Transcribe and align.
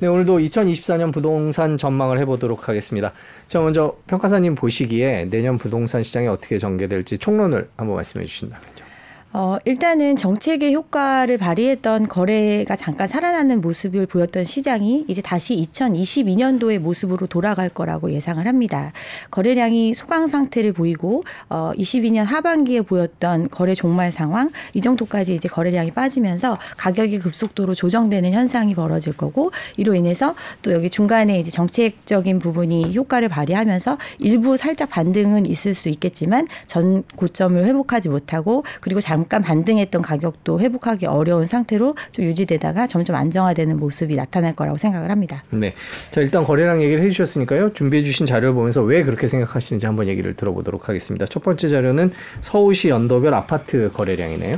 네, 0.00 0.06
오늘도 0.06 0.38
2024년 0.38 1.12
부동산 1.12 1.76
전망을 1.76 2.20
해보도록 2.20 2.68
하겠습니다. 2.68 3.12
자, 3.48 3.58
먼저 3.58 3.96
평가사님 4.06 4.54
보시기에 4.54 5.24
내년 5.28 5.58
부동산 5.58 6.04
시장이 6.04 6.28
어떻게 6.28 6.56
전개될지 6.56 7.18
총론을 7.18 7.68
한번 7.76 7.96
말씀해 7.96 8.24
주신다면요. 8.24 8.77
어, 9.30 9.58
일단은 9.66 10.16
정책의 10.16 10.74
효과를 10.74 11.36
발휘했던 11.36 12.08
거래가 12.08 12.76
잠깐 12.76 13.08
살아나는 13.08 13.60
모습을 13.60 14.06
보였던 14.06 14.44
시장이 14.44 15.04
이제 15.06 15.20
다시 15.20 15.54
2022년도의 15.70 16.78
모습으로 16.78 17.26
돌아갈 17.26 17.68
거라고 17.68 18.10
예상을 18.10 18.46
합니다. 18.46 18.92
거래량이 19.30 19.92
소강 19.92 20.28
상태를 20.28 20.72
보이고 20.72 21.24
어, 21.50 21.72
22년 21.76 22.24
하반기에 22.24 22.80
보였던 22.80 23.50
거래 23.50 23.74
종말 23.74 24.12
상황 24.12 24.50
이 24.72 24.80
정도까지 24.80 25.34
이제 25.34 25.46
거래량이 25.46 25.90
빠지면서 25.90 26.58
가격이 26.78 27.18
급속도로 27.18 27.74
조정되는 27.74 28.32
현상이 28.32 28.74
벌어질 28.74 29.14
거고 29.14 29.50
이로 29.76 29.94
인해서 29.94 30.34
또 30.62 30.72
여기 30.72 30.88
중간에 30.88 31.38
이제 31.38 31.50
정책적인 31.50 32.38
부분이 32.38 32.94
효과를 32.96 33.28
발휘하면서 33.28 33.98
일부 34.20 34.56
살짝 34.56 34.88
반등은 34.88 35.44
있을 35.44 35.74
수 35.74 35.90
있겠지만 35.90 36.48
전 36.66 37.02
고점을 37.14 37.62
회복하지 37.62 38.08
못하고 38.08 38.64
그리고 38.80 39.02
장 39.02 39.17
잠깐 39.18 39.42
반등했던 39.42 40.00
가격도 40.00 40.60
회복하기 40.60 41.06
어려운 41.06 41.48
상태로 41.48 41.96
좀 42.12 42.24
유지되다가 42.24 42.86
점점 42.86 43.16
안정화되는 43.16 43.76
모습이 43.76 44.14
나타날 44.14 44.54
거라고 44.54 44.78
생각을 44.78 45.10
합니다. 45.10 45.42
네. 45.50 45.74
자, 46.12 46.20
일단 46.20 46.44
거래량 46.44 46.80
얘기를 46.80 47.02
해 47.02 47.10
주셨으니까요. 47.10 47.72
준비해 47.72 48.04
주신 48.04 48.26
자료를 48.26 48.54
보면서 48.54 48.80
왜 48.82 49.02
그렇게 49.02 49.26
생각하시는지 49.26 49.86
한번 49.86 50.06
얘기를 50.06 50.34
들어보도록 50.34 50.88
하겠습니다. 50.88 51.26
첫 51.26 51.42
번째 51.42 51.66
자료는 51.66 52.12
서울시 52.40 52.90
연도별 52.90 53.34
아파트 53.34 53.90
거래량이네요. 53.92 54.56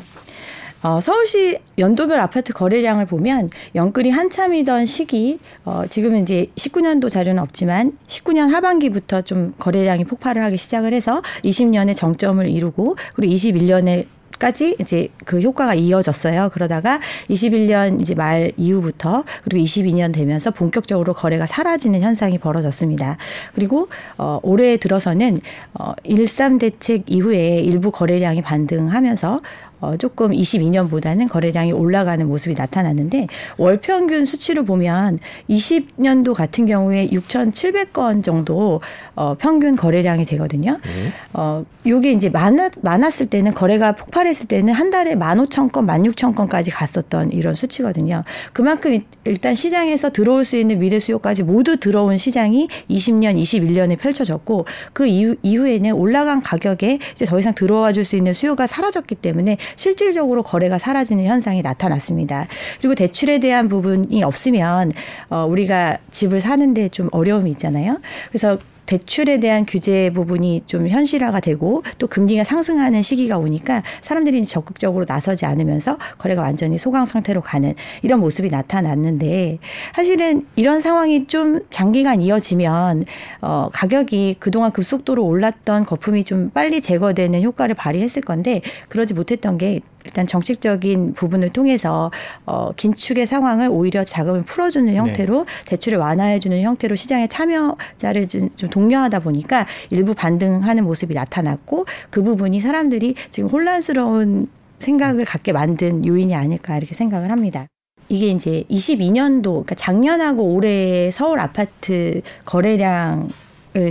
어, 0.83 1.01
서울시 1.01 1.59
연도별 1.79 2.19
아파트 2.21 2.53
거래량을 2.53 3.07
보면 3.07 3.49
연끌이 3.75 4.11
한참이던 4.11 4.87
시기, 4.87 5.39
어, 5.65 5.85
지금은 5.89 6.23
이제 6.23 6.47
19년도 6.55 7.11
자료는 7.11 7.43
없지만 7.43 7.93
19년 8.09 8.51
하반기부터 8.51 9.23
좀 9.23 9.55
거래량이 9.59 10.05
폭발을 10.05 10.43
하기 10.45 10.57
시작을 10.57 10.93
해서 10.93 11.23
20년에 11.45 11.97
정점을 11.97 12.47
이루고 12.47 12.97
그리고 13.15 13.35
21년에 13.35 14.07
까지 14.41 14.75
이제 14.81 15.09
그 15.27 15.39
효과가 15.41 15.75
이어졌어요. 15.75 16.49
그러다가 16.53 16.99
21년 17.29 18.01
이제 18.01 18.15
말 18.15 18.51
이후부터 18.57 19.23
그리고 19.45 19.65
22년 19.65 20.15
되면서 20.15 20.51
본격적으로 20.51 21.13
거래가 21.13 21.47
사라지는 21.47 22.01
현상이 22.01 22.39
벌어졌습니다. 22.39 23.19
그리고 23.55 23.89
어 24.17 24.41
올해 24.43 24.79
들어서는 24.79 25.41
어 25.75 25.93
13 26.09 26.57
대책 26.59 27.05
이후에 27.07 27.61
일부 27.61 27.91
거래량이 27.91 28.41
반등하면서 28.41 29.43
어, 29.81 29.97
조금 29.97 30.31
22년보다는 30.31 31.29
거래량이 31.29 31.73
올라가는 31.73 32.27
모습이 32.27 32.55
나타났는데 32.55 33.29
월 33.57 33.79
평균 33.79 34.25
수치를 34.25 34.65
보면 34.65 35.19
20년도 35.49 36.35
같은 36.35 36.67
경우에 36.67 37.09
6,700건 37.09 38.23
정도 38.23 38.81
어, 39.15 39.35
평균 39.39 39.77
거래량이 39.77 40.25
되거든요. 40.27 40.73
네. 40.85 41.13
어, 41.33 41.65
요게 41.87 42.13
이제 42.13 42.29
많았, 42.29 42.73
많았을 42.83 43.27
때는 43.27 43.55
거래가 43.55 43.93
폭발했을 43.93 44.47
때는 44.49 44.75
한 44.75 44.91
달에 44.91 45.15
15,000건, 45.15 45.87
16,000건까지 45.87 46.71
갔었던 46.73 47.31
이런 47.33 47.55
수치거든요. 47.55 48.25
그만큼 48.53 49.01
일단 49.25 49.55
시장에서 49.55 50.11
들어올 50.11 50.45
수 50.45 50.57
있는 50.57 50.79
미래 50.79 50.99
수요까지 50.99 51.43
모두 51.43 51.79
들어온 51.79 52.19
시장이 52.19 52.69
20년, 52.91 53.41
21년에 53.41 53.99
펼쳐졌고 53.99 54.67
그 54.93 55.07
이후, 55.07 55.37
이후에는 55.43 55.93
올라간 55.93 56.43
가격에 56.43 56.99
이제 57.13 57.25
더 57.25 57.39
이상 57.39 57.55
들어와 57.55 57.93
줄 57.93 58.01
수 58.11 58.17
있는 58.17 58.33
수요가 58.33 58.67
사라졌기 58.67 59.15
때문에 59.17 59.57
실질적으로 59.77 60.43
거래가 60.43 60.79
사라지는 60.79 61.25
현상이 61.25 61.63
나타났습니다. 61.63 62.47
그리고 62.79 62.95
대출에 62.95 63.39
대한 63.39 63.69
부분이 63.69 64.23
없으면 64.23 64.93
어, 65.29 65.47
우리가 65.47 65.99
집을 66.11 66.41
사는데 66.41 66.89
좀 66.89 67.09
어려움이 67.13 67.51
있잖아요. 67.53 68.01
그래서 68.29 68.59
대출에 68.91 69.39
대한 69.39 69.67
규제 69.67 70.11
부분이 70.11 70.65
좀 70.67 70.89
현실화가 70.89 71.39
되고 71.39 71.85
또 71.99 72.09
금리가 72.09 72.43
상승하는 72.43 73.03
시기가 73.03 73.39
오니까 73.39 73.85
사람들이 74.03 74.45
적극적으로 74.45 75.05
나서지 75.07 75.47
않으면서 75.47 75.97
거래가 76.19 76.43
완전히 76.43 76.77
소강 76.77 77.07
상태로 77.07 77.41
가는 77.41 77.73
이런 78.03 78.19
모습이 78.19 78.51
나타났는데 78.51 79.59
사실은 79.95 80.45
이런 80.57 80.81
상황이 80.81 81.29
좀 81.29 81.61
장기간 81.71 82.21
이어지면 82.21 83.05
어 83.43 83.69
가격이 83.73 84.37
그동안 84.41 84.73
급속도로 84.73 85.25
올랐던 85.25 85.85
거품이 85.85 86.25
좀 86.25 86.51
빨리 86.51 86.81
제거되는 86.81 87.45
효과를 87.45 87.77
발휘했을 87.77 88.23
건데 88.23 88.61
그러지 88.89 89.15
못했던 89.15 89.57
게 89.57 89.83
일단 90.05 90.27
정책적인 90.27 91.15
부분을 91.15 91.51
통해서 91.51 92.11
어, 92.47 92.73
긴축의 92.73 93.27
상황을 93.27 93.69
오히려 93.71 94.05
자금을 94.05 94.43
풀어주는 94.43 94.95
형태로 94.95 95.45
네. 95.45 95.65
대출을 95.67 95.99
완화해주는 95.99 96.61
형태로 96.61 96.97
시장에 96.97 97.27
참여자를 97.27 98.29
좀, 98.29 98.49
좀 98.57 98.71
독려하다 98.71 99.21
보니까 99.21 99.67
일부 99.91 100.15
반등하는 100.15 100.85
모습이 100.85 101.15
나타났고 101.15 101.87
그 102.11 102.23
부분이 102.23 102.61
사람들이 102.61 103.15
지금 103.31 103.49
혼란스러운 103.49 104.49
생각을 104.79 105.25
갖게 105.25 105.53
만든 105.53 106.07
요인이 106.07 106.35
아닐까 106.35 106.77
이렇게 106.77 106.95
생각을 106.95 107.31
합니다. 107.31 107.67
이게 108.09 108.27
이제 108.29 108.65
22년도 108.69 109.43
그러니까 109.43 109.75
작년하고 109.77 110.43
올해 110.43 111.11
서울 111.13 111.39
아파트 111.39 112.23
거래량을 112.45 113.29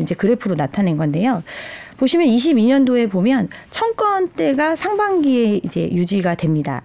이제 0.01 0.13
그래프로 0.13 0.55
나타낸 0.55 0.97
건데요. 0.97 1.41
보시면 1.99 2.27
22년도에 2.27 3.11
보면 3.11 3.49
청건대가 3.71 4.75
상반기에 4.75 5.59
이제 5.63 5.89
유지가 5.91 6.35
됩니다. 6.35 6.83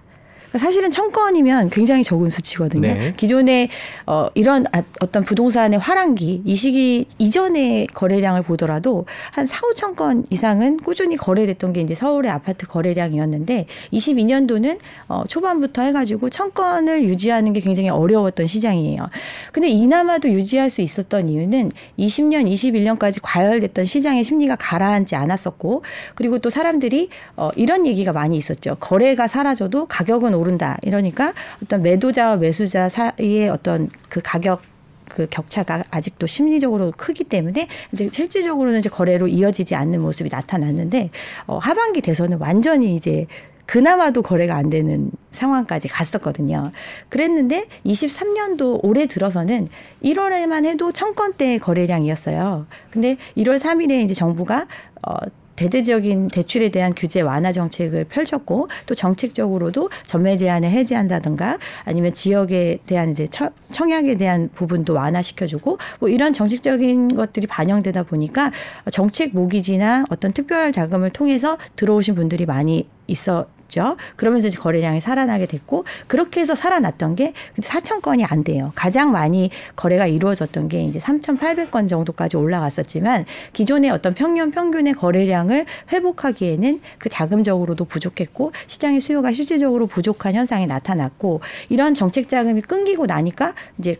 사실은 0.57 0.91
천 0.91 1.11
건이면 1.11 1.69
굉장히 1.69 2.03
적은 2.03 2.29
수치거든요. 2.29 2.81
네. 2.81 3.13
기존에 3.15 3.69
어, 4.05 4.27
이런 4.33 4.65
아, 4.71 4.83
어떤 5.01 5.23
부동산의 5.23 5.79
화랑기 5.79 6.41
이 6.45 6.55
시기 6.55 7.05
이전의 7.17 7.87
거래량을 7.87 8.43
보더라도 8.43 9.05
한 9.31 9.45
4, 9.45 9.67
5천 9.67 9.95
건 9.95 10.23
이상은 10.29 10.77
꾸준히 10.77 11.15
거래됐던 11.15 11.73
게 11.73 11.81
이제 11.81 11.95
서울의 11.95 12.31
아파트 12.31 12.65
거래량이었는데 12.67 13.67
22년도는 13.93 14.79
어, 15.07 15.23
초반부터 15.27 15.81
해가지고 15.83 16.29
천 16.29 16.53
건을 16.53 17.03
유지하는 17.03 17.53
게 17.53 17.59
굉장히 17.59 17.89
어려웠던 17.89 18.47
시장이에요. 18.47 19.09
근데 19.51 19.67
이나마도 19.69 20.29
유지할 20.29 20.69
수 20.69 20.81
있었던 20.81 21.27
이유는 21.27 21.71
20년, 21.99 22.51
21년까지 22.51 23.19
과열됐던 23.21 23.85
시장의 23.85 24.23
심리가 24.23 24.55
가라앉지 24.55 25.15
않았었고 25.15 25.83
그리고 26.15 26.39
또 26.39 26.49
사람들이 26.49 27.09
어, 27.35 27.49
이런 27.55 27.85
얘기가 27.85 28.13
많이 28.13 28.37
있었죠. 28.37 28.77
거래가 28.79 29.27
사라져도 29.27 29.85
가격은 29.85 30.33
오르 30.33 30.44
오른다. 30.45 30.77
이러니까 30.83 31.33
어떤 31.63 31.81
매도자와 31.81 32.37
매수자 32.37 32.89
사이의 32.89 33.49
어떤 33.49 33.89
그 34.09 34.21
가격 34.23 34.61
그 35.09 35.27
격차가 35.29 35.83
아직도 35.91 36.27
심리적으로 36.27 36.91
크기 36.95 37.23
때문에 37.23 37.67
이제 37.93 38.09
실질적으로는 38.11 38.79
이제 38.79 38.89
거래로 38.89 39.27
이어지지 39.27 39.75
않는 39.75 40.01
모습이 40.01 40.29
나타났는데 40.29 41.09
어, 41.47 41.57
하반기 41.57 42.01
돼서는 42.01 42.37
완전히 42.39 42.95
이제 42.95 43.27
그나마도 43.65 44.21
거래가 44.21 44.55
안 44.55 44.69
되는 44.69 45.09
상황까지 45.31 45.87
갔었거든요. 45.87 46.71
그랬는데 47.09 47.65
23년도 47.85 48.79
올해 48.83 49.07
들어서는 49.07 49.69
1월에만 50.03 50.65
해도 50.65 50.91
천 50.91 51.15
건대 51.15 51.57
거래량이었어요. 51.57 52.67
근데 52.91 53.17
1월 53.37 53.59
3일에 53.59 54.03
이제 54.03 54.13
정부가 54.13 54.67
어 55.07 55.15
대대적인 55.55 56.27
대출에 56.27 56.69
대한 56.69 56.93
규제 56.95 57.21
완화 57.21 57.51
정책을 57.51 58.05
펼쳤고 58.05 58.69
또 58.85 58.95
정책적으로도 58.95 59.89
전매 60.05 60.37
제한을 60.37 60.69
해제한다든가 60.69 61.57
아니면 61.83 62.11
지역에 62.13 62.79
대한 62.85 63.11
이제 63.11 63.27
청약에 63.71 64.15
대한 64.17 64.49
부분도 64.53 64.93
완화시켜주고 64.93 65.77
뭐 65.99 66.09
이런 66.09 66.33
정책적인 66.33 67.15
것들이 67.15 67.47
반영되다 67.47 68.03
보니까 68.03 68.51
정책 68.91 69.33
모기지나 69.33 70.05
어떤 70.09 70.33
특별 70.33 70.71
자금을 70.71 71.11
통해서 71.11 71.57
들어오신 71.75 72.15
분들이 72.15 72.45
많이 72.45 72.87
있어 73.07 73.47
죠 73.67 73.97
그러면서 74.15 74.47
이제 74.47 74.57
거래량이 74.57 75.01
살아나게 75.01 75.47
됐고 75.47 75.85
그렇게 76.07 76.41
해서 76.41 76.55
살아났던 76.55 77.15
게 77.15 77.33
4천 77.59 78.01
건이 78.01 78.23
안 78.25 78.43
돼요. 78.43 78.71
가장 78.75 79.11
많이 79.11 79.49
거래가 79.75 80.07
이루어졌던 80.07 80.69
게 80.69 80.83
이제 80.83 80.99
3,800건 80.99 81.89
정도까지 81.89 82.37
올라갔었지만 82.37 83.25
기존의 83.53 83.91
어떤 83.91 84.13
평년 84.13 84.51
평균의 84.51 84.93
거래량을 84.93 85.65
회복하기에는 85.91 86.81
그 86.99 87.09
자금적으로도 87.09 87.85
부족했고 87.85 88.51
시장의 88.67 89.01
수요가 89.01 89.33
실질적으로 89.33 89.87
부족한 89.87 90.35
현상이 90.35 90.67
나타났고 90.67 91.41
이런 91.69 91.93
정책 91.93 92.29
자금이 92.29 92.61
끊기고 92.61 93.05
나니까 93.05 93.53
이제 93.79 93.95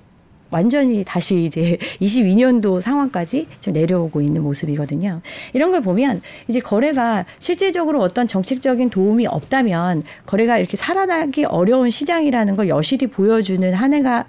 완전히 0.52 1.04
다시 1.04 1.46
이제 1.46 1.78
22년도 2.02 2.82
상황까지 2.82 3.48
지금 3.60 3.80
내려오고 3.80 4.22
있는 4.22 4.44
모습이거든요. 4.44 5.22
이런 5.54 5.72
걸 5.72 5.82
보면 5.82 6.22
이제 6.48 6.60
거래가 6.60 7.26
실질적으로 7.40 8.02
어떤 8.02 8.28
정책적인 8.28 8.90
도움이 8.90 9.28
없다면 9.28 10.04
거래가 10.26 10.58
이렇게 10.58 10.78
살아나기 10.78 11.46
어려운 11.46 11.90
시장이라는 11.90 12.56
걸 12.56 12.70
여실히 12.70 13.08
보여주는 13.08 13.74
한 13.74 13.94
해가 13.94 14.26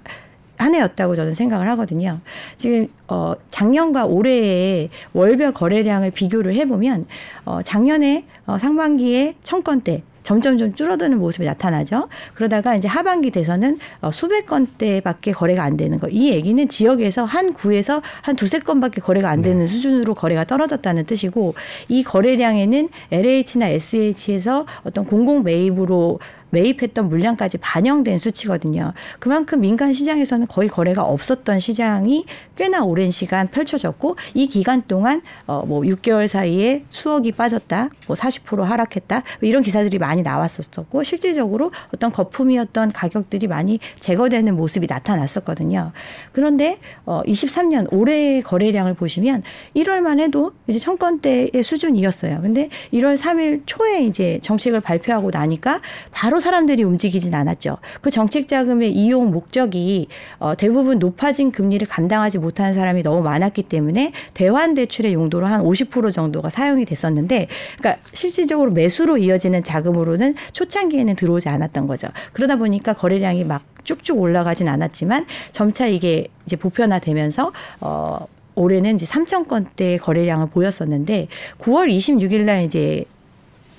한 0.59 0.75
해였다고 0.75 1.15
저는 1.15 1.35
생각을 1.35 1.69
하거든요. 1.71 2.21
지금 2.57 2.89
어 3.09 3.35
작년과 3.51 4.07
올해의 4.07 4.89
월별 5.13 5.53
거래량을 5.53 6.11
비교를 6.11 6.55
해보면 6.55 7.07
어 7.45 7.61
작년에 7.63 8.25
어 8.47 8.59
상반기에 8.59 9.35
천 9.43 9.63
건대 9.63 10.03
점점 10.27 10.59
좀 10.59 10.75
줄어드는 10.75 11.19
모습이 11.19 11.47
나타나죠. 11.47 12.09
그러다가 12.35 12.75
이제 12.75 12.89
하반기 12.89 13.31
돼서는 13.31 13.79
어, 14.01 14.11
수백 14.11 14.47
건대밖에 14.47 15.31
거래가 15.31 15.63
안 15.63 15.77
되는 15.77 16.01
거. 16.01 16.09
이 16.09 16.31
얘기는 16.31 16.69
지역에서 16.69 17.25
한 17.25 17.53
구에서 17.53 18.03
한 18.23 18.35
두세 18.35 18.59
건밖에 18.59 19.01
거래가 19.01 19.31
안 19.31 19.41
되는 19.41 19.69
수준으로 19.69 20.17
거래가 20.17 20.43
떨어졌다는 20.43 21.07
뜻이고 21.07 21.55
이 21.89 22.03
거래량에는 22.03 22.89
LH나 23.13 23.69
SH에서 23.69 24.67
어떤 24.83 25.05
공공 25.05 25.45
매입으로 25.45 26.19
매입했던 26.57 27.09
물량까지 27.11 27.59
반영된 27.59 28.19
수치거든요. 28.19 28.95
그만큼 29.19 29.61
민간 29.61 29.93
시장에서는 29.93 30.47
거의 30.47 30.69
거래가 30.69 31.03
없었던 31.05 31.61
시장이 31.61 32.25
꽤나 32.57 32.83
오랜 32.83 33.11
시간 33.11 33.49
펼쳐졌고 33.51 34.17
이 34.35 34.47
기간 34.47 34.83
동안 34.89 35.21
어뭐 35.47 35.83
6개월 35.83 36.29
사이에 36.29 36.85
수억이 36.89 37.33
빠졌다, 37.33 37.91
뭐 38.07 38.17
40% 38.17 38.63
하락했다 38.63 39.23
뭐 39.41 39.49
이런 39.49 39.63
기사들이 39.63 39.99
많이 39.99 40.23
나왔었었고 40.23 41.03
실질적으로 41.03 41.73
어떤 41.95 42.11
거품이었던 42.11 42.93
가격들이 42.93 43.47
많이 43.49 43.79
제거되는 44.01 44.57
모습이 44.57 44.87
나타났었거든요. 44.89 45.93
그런데 46.33 46.79
어 47.05 47.23
23년 47.27 47.89
올해 47.93 48.41
거래량을 48.41 48.95
보시면 48.95 49.43
1월만 49.75 50.21
해도 50.21 50.53
이제 50.69 50.79
천 50.79 50.97
건대의 50.97 51.63
수준이었어요. 51.63 52.41
근데 52.41 52.71
1월 52.95 53.19
3일 53.19 53.63
초에 53.67 54.03
이제 54.05 54.39
정책을 54.43 54.81
발표하고 54.81 55.31
나니까 55.31 55.81
바로 56.13 56.41
사람들이 56.47 56.85
움직이진 56.85 57.35
않았죠. 57.35 57.79
그 58.01 58.11
정책 58.13 58.47
자금의 58.47 58.93
이용 58.93 59.33
목적이 59.33 60.07
어, 60.39 60.55
대부분 60.55 61.01
높아진 61.01 61.51
금리를 61.51 61.85
감당하지 61.89 62.39
못하는 62.39 62.73
사람이 62.73 63.03
너무 63.03 63.21
많았기 63.23 63.65
때문에 63.65 64.13
대환 64.33 64.75
대출의 64.75 65.13
용도로 65.13 65.47
한 65.47 65.65
50% 65.65 66.13
정도가 66.13 66.51
사용이 66.51 66.85
됐었는데, 66.85 67.49
그러니까 67.79 68.01
실질적으로 68.13 68.71
매수로 68.71 69.19
이어지는 69.19 69.65
자금으로는 69.65 70.37
초창기에는 70.53 71.17
들어오지 71.17 71.49
않았던 71.49 71.89
거죠. 71.89 72.09
그러다 72.33 72.57
보니까 72.57 72.93
거래량이 72.93 73.43
막 73.43 73.65
쭉쭉 73.83 74.21
올라가진 74.21 74.69
않았지만 74.69 75.27
점차 75.51 75.89
이게 75.89 76.29
이제 76.45 76.55
보편화되면서 76.55 77.53
어 77.81 78.19
올해는 78.55 78.95
이제 78.95 79.05
3천 79.05 79.49
건대 79.49 79.97
거래량을 79.97 80.49
보였었는데 80.49 81.29
9월 81.59 81.89
26일 81.95 82.43
날 82.43 82.63
이제 82.63 83.05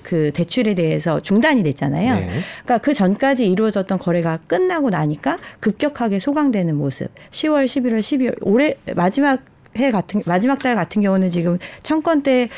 그 0.08 0.30
대출에 0.32 0.74
대해서 0.74 1.20
중단이 1.20 1.62
됐잖아요. 1.62 2.14
네. 2.14 2.28
그러니까 2.64 2.78
그 2.78 2.94
전까지 2.94 3.46
이루어졌던 3.46 3.98
거래가 3.98 4.38
끝나고 4.46 4.88
나니까 4.88 5.36
급격하게 5.60 6.18
소강되는 6.18 6.74
모습. 6.74 7.08
10월, 7.30 7.66
11월, 7.66 7.98
12월 7.98 8.38
올해 8.40 8.74
마지막 8.96 9.42
해 9.76 9.90
같은 9.90 10.22
마지막 10.24 10.58
달 10.60 10.74
같은 10.74 11.02
경우는 11.02 11.28
지금 11.28 11.58
천 11.82 12.02
건대 12.02 12.48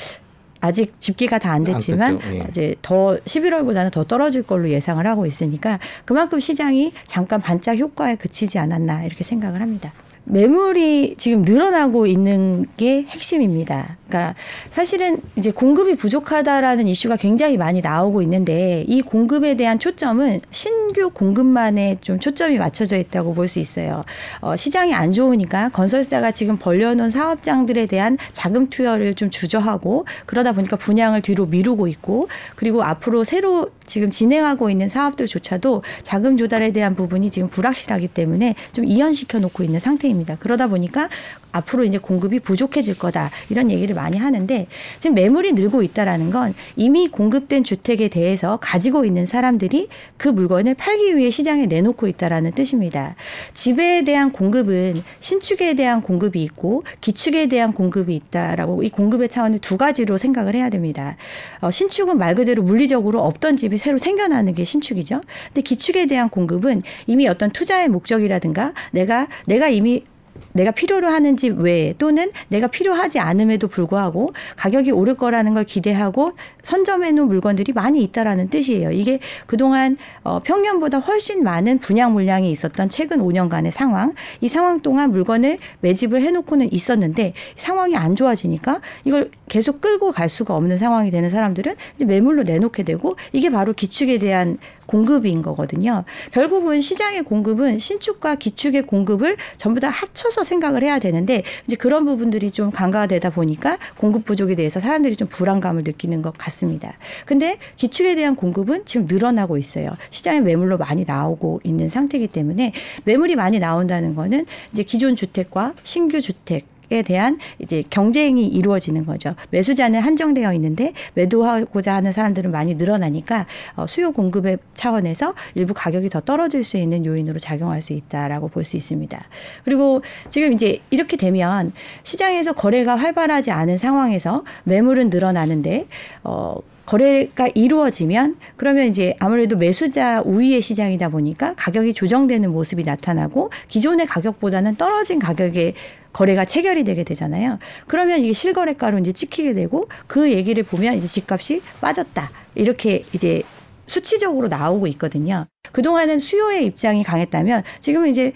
아직 0.61 0.94
집계가 1.00 1.38
다 1.41 1.50
안 1.50 1.64
됐지만. 1.64 2.20
예. 2.32 2.47
이제 2.49 2.76
더 2.82 3.19
11월보다는 3.25 3.91
더 3.91 4.05
떨어질 4.05 4.44
걸로 4.44 4.69
예상을 4.69 5.05
하고 5.05 5.26
있으니까 5.26 5.81
그만큼 6.05 6.38
시장이 6.38 6.93
잠깐 7.06 7.41
반짝 7.41 7.79
효과에 7.79 8.14
그치지 8.14 8.61
않았나 8.61 9.02
이렇게 9.02 9.25
생각을 9.25 9.61
합니다. 9.61 9.93
매물이 10.23 11.17
지금 11.19 11.43
늘어나고 11.43 12.06
있는 12.06 12.67
게 12.76 13.02
핵심입니다. 13.02 13.97
그러니까 14.10 14.34
사실은 14.70 15.20
이제 15.36 15.50
공급이 15.52 15.94
부족하다라는 15.94 16.88
이슈가 16.88 17.16
굉장히 17.16 17.56
많이 17.56 17.80
나오고 17.80 18.22
있는데 18.22 18.84
이 18.88 19.00
공급에 19.00 19.54
대한 19.54 19.78
초점은 19.78 20.40
신규 20.50 21.10
공급만에 21.10 21.98
좀 22.00 22.18
초점이 22.18 22.58
맞춰져 22.58 22.96
있다고 22.96 23.34
볼 23.34 23.50
수 23.50 23.58
있어요. 23.58 24.04
어, 24.40 24.54
시장이 24.56 24.94
안 24.94 25.12
좋으니까 25.12 25.70
건설사가 25.70 26.30
지금 26.30 26.56
벌려놓은 26.56 27.10
사업장들에 27.10 27.86
대한 27.86 28.16
자금 28.32 28.70
투여를 28.70 29.14
좀 29.14 29.28
주저하고 29.28 30.06
그러다 30.26 30.52
보니까 30.52 30.76
분양을 30.76 31.20
뒤로 31.20 31.46
미루고 31.46 31.88
있고 31.88 32.28
그리고 32.54 32.84
앞으로 32.84 33.24
새로 33.24 33.70
지금 33.86 34.10
진행하고 34.10 34.70
있는 34.70 34.88
사업들조차도 34.88 35.82
자금 36.04 36.36
조달에 36.36 36.70
대한 36.70 36.94
부분이 36.94 37.30
지금 37.30 37.48
불확실하기 37.48 38.08
때문에 38.08 38.54
좀 38.72 38.84
이연시켜 38.84 39.40
놓고 39.40 39.64
있는 39.64 39.80
상태입니다. 39.80 40.36
그러다 40.38 40.68
보니까 40.68 41.08
앞으로 41.52 41.82
이제 41.82 41.98
공급이 41.98 42.38
부족해질 42.38 42.98
거다 42.98 43.30
이런 43.48 43.70
얘기를 43.70 43.96
많이 44.00 44.17
하는데 44.17 44.67
지금 44.99 45.14
매물이 45.14 45.52
늘고 45.52 45.82
있다라는 45.82 46.31
건 46.31 46.55
이미 46.76 47.08
공급된 47.08 47.64
주택에 47.64 48.08
대해서 48.08 48.58
가지고 48.61 49.05
있는 49.05 49.26
사람들이 49.26 49.88
그 50.17 50.29
물건을 50.29 50.75
팔기 50.75 51.17
위해 51.17 51.31
시장에 51.31 51.67
내놓고 51.67 52.08
있다라는 52.08 52.52
뜻입니다. 52.52 53.14
집에 53.52 54.02
대한 54.02 54.32
공급은 54.32 55.02
신축에 55.20 55.75
대한 55.75 56.00
공급이 56.00 56.43
있고 56.43 56.82
기축에 57.00 57.47
대한 57.47 57.73
공급이 57.73 58.14
있다라고 58.17 58.82
이 58.82 58.88
공급의 58.88 59.29
차원을 59.29 59.58
두 59.58 59.76
가지로 59.76 60.17
생각을 60.17 60.55
해야 60.55 60.70
됩니다. 60.70 61.17
어, 61.61 61.70
신축은 61.70 62.17
말 62.17 62.35
그대로 62.35 62.62
물리적으로 62.62 63.20
없던 63.23 63.56
집이 63.56 63.76
새로 63.76 63.99
생겨나는 63.99 64.55
게 64.55 64.64
신축이죠. 64.64 65.20
근데 65.47 65.61
기축에 65.61 66.06
대한 66.06 66.31
공급은 66.31 66.82
이미 67.06 67.29
어떤 67.29 67.50
투자의 67.50 67.88
목적이라든가 67.88 68.73
내가 68.93 69.26
내가 69.47 69.69
이미 69.69 70.05
내가 70.52 70.70
필요로 70.70 71.08
하는 71.08 71.37
집 71.37 71.58
외에 71.58 71.94
또는 71.99 72.31
내가 72.49 72.67
필요하지 72.67 73.19
않음에도 73.19 73.69
불구하고 73.69 74.32
가격이 74.56 74.91
오를 74.91 75.14
거라는 75.14 75.55
걸 75.55 75.64
기대하고 75.64 76.32
선점해 76.62 77.12
놓은 77.12 77.29
물건들이 77.29 77.73
많이 77.73 78.02
있다라는 78.02 78.49
뜻이에요. 78.49 78.91
이게 78.91 79.20
그동안 79.47 79.97
어, 80.23 80.41
평년보다 80.41 80.99
훨씬 80.99 81.43
많은 81.43 81.79
분양 81.79 82.12
물량이 82.12 82.50
있었던 82.50 82.88
최근 82.88 83.19
5년간의 83.19 83.70
상황. 83.70 84.12
이 84.41 84.49
상황 84.49 84.81
동안 84.81 85.11
물건을 85.11 85.58
매집을 85.81 86.23
해 86.23 86.31
놓고는 86.31 86.73
있었는데 86.73 87.35
상황이 87.56 87.97
안 87.97 88.17
좋아지니까 88.17 88.81
이걸 89.05 89.31
계속 89.50 89.81
끌고 89.81 90.12
갈 90.12 90.29
수가 90.31 90.55
없는 90.55 90.79
상황이 90.79 91.11
되는 91.11 91.29
사람들은 91.29 91.75
이제 91.97 92.05
매물로 92.06 92.44
내놓게 92.44 92.85
되고 92.85 93.17
이게 93.32 93.50
바로 93.50 93.75
기축에 93.75 94.19
대한 94.19 94.56
공급인 94.87 95.43
거거든요. 95.43 96.05
결국은 96.32 96.81
시장의 96.81 97.25
공급은 97.25 97.79
신축과 97.79 98.37
기축의 98.37 98.87
공급을 98.87 99.37
전부 99.58 99.81
다 99.81 99.88
합쳐서 99.88 100.44
생각을 100.44 100.82
해야 100.82 100.99
되는데 100.99 101.43
이제 101.67 101.76
그런 101.76 102.05
부분들이 102.05 102.50
좀 102.50 102.70
간과되다 102.70 103.31
보니까 103.31 103.79
공급 103.99 104.25
부족에 104.25 104.55
대해서 104.55 104.81
사람들이 104.81 105.17
좀 105.17 105.29
불안감을 105.29 105.82
느끼는 105.82 106.23
것 106.23 106.32
같습니다. 106.38 106.97
근데 107.26 107.58
기축에 107.76 108.14
대한 108.14 108.37
공급은 108.37 108.85
지금 108.87 109.06
늘어나고 109.11 109.58
있어요. 109.58 109.91
시장에 110.11 110.41
매물로 110.41 110.76
많이 110.76 111.05
나오고 111.05 111.61
있는 111.64 111.88
상태이기 111.88 112.29
때문에 112.29 112.73
매물이 113.05 113.35
많이 113.35 113.58
나온다는 113.58 114.14
거는 114.14 114.47
이제 114.73 114.85
기존 114.85 115.17
주택과 115.17 115.75
신규 115.82 116.20
주택 116.20 116.64
에 116.64 116.69
대한 117.02 117.38
이제 117.58 117.82
경쟁이 117.90 118.46
이루어지는 118.46 119.06
거죠. 119.06 119.34
매수자는 119.50 120.00
한정되어 120.00 120.52
있는데 120.54 120.92
매도하고자 121.14 121.94
하는 121.94 122.12
사람들은 122.12 122.50
많이 122.50 122.75
늘어나니까 122.75 123.46
어, 123.76 123.87
수요 123.87 124.12
공급의 124.12 124.58
차원에서 124.75 125.34
일부 125.54 125.75
가격이 125.75 126.09
더 126.09 126.20
떨어질 126.20 126.64
수 126.64 126.76
있는 126.76 127.04
요인으로 127.04 127.38
작용할 127.38 127.82
수 127.82 127.92
있다라고 127.92 128.49
볼 128.49 128.64
수 128.64 128.76
있습니다. 128.76 129.18
그리고 129.64 130.02
지금 130.28 130.52
이제 130.52 130.80
이렇게 130.90 131.16
되면 131.16 131.73
시장에서 132.02 132.52
거래가 132.52 132.97
활발하지 132.97 133.50
않은 133.50 133.78
상황에서 133.78 134.44
매물은 134.64 135.11
늘어나는데 135.11 135.87
어 136.25 136.56
거래가 136.87 137.49
이루어지면 137.54 138.37
그러면 138.56 138.88
이제 138.88 139.14
아무래도 139.20 139.56
매수자 139.56 140.23
우위의 140.23 140.61
시장이다 140.61 141.09
보니까 141.11 141.54
가격이 141.56 141.94
조정되는 141.94 142.50
모습이 142.50 142.82
나타나고 142.82 143.50
기존의 143.68 144.06
가격보다는 144.06 144.75
떨어진 144.75 145.20
가격에 145.20 145.75
거래가 146.12 146.45
체결이 146.45 146.85
되게 146.85 147.05
되잖아요. 147.05 147.59
그러면 147.87 148.21
이게 148.21 148.33
실거래가로 148.33 148.99
이제 148.99 149.12
찍히게 149.12 149.55
되고 149.55 149.88
그 150.07 150.31
얘기를 150.33 150.62
보면 150.62 150.97
이제 150.97 151.07
집값이 151.07 151.62
빠졌다. 151.81 152.31
이렇게 152.55 153.05
이제 153.12 153.43
수치적으로 153.87 154.49
나오고 154.49 154.87
있거든요. 154.88 155.47
그동안은 155.73 156.19
수요의 156.19 156.67
입장이 156.67 157.02
강했다면 157.02 157.62
지금은 157.81 158.11
이제 158.11 158.33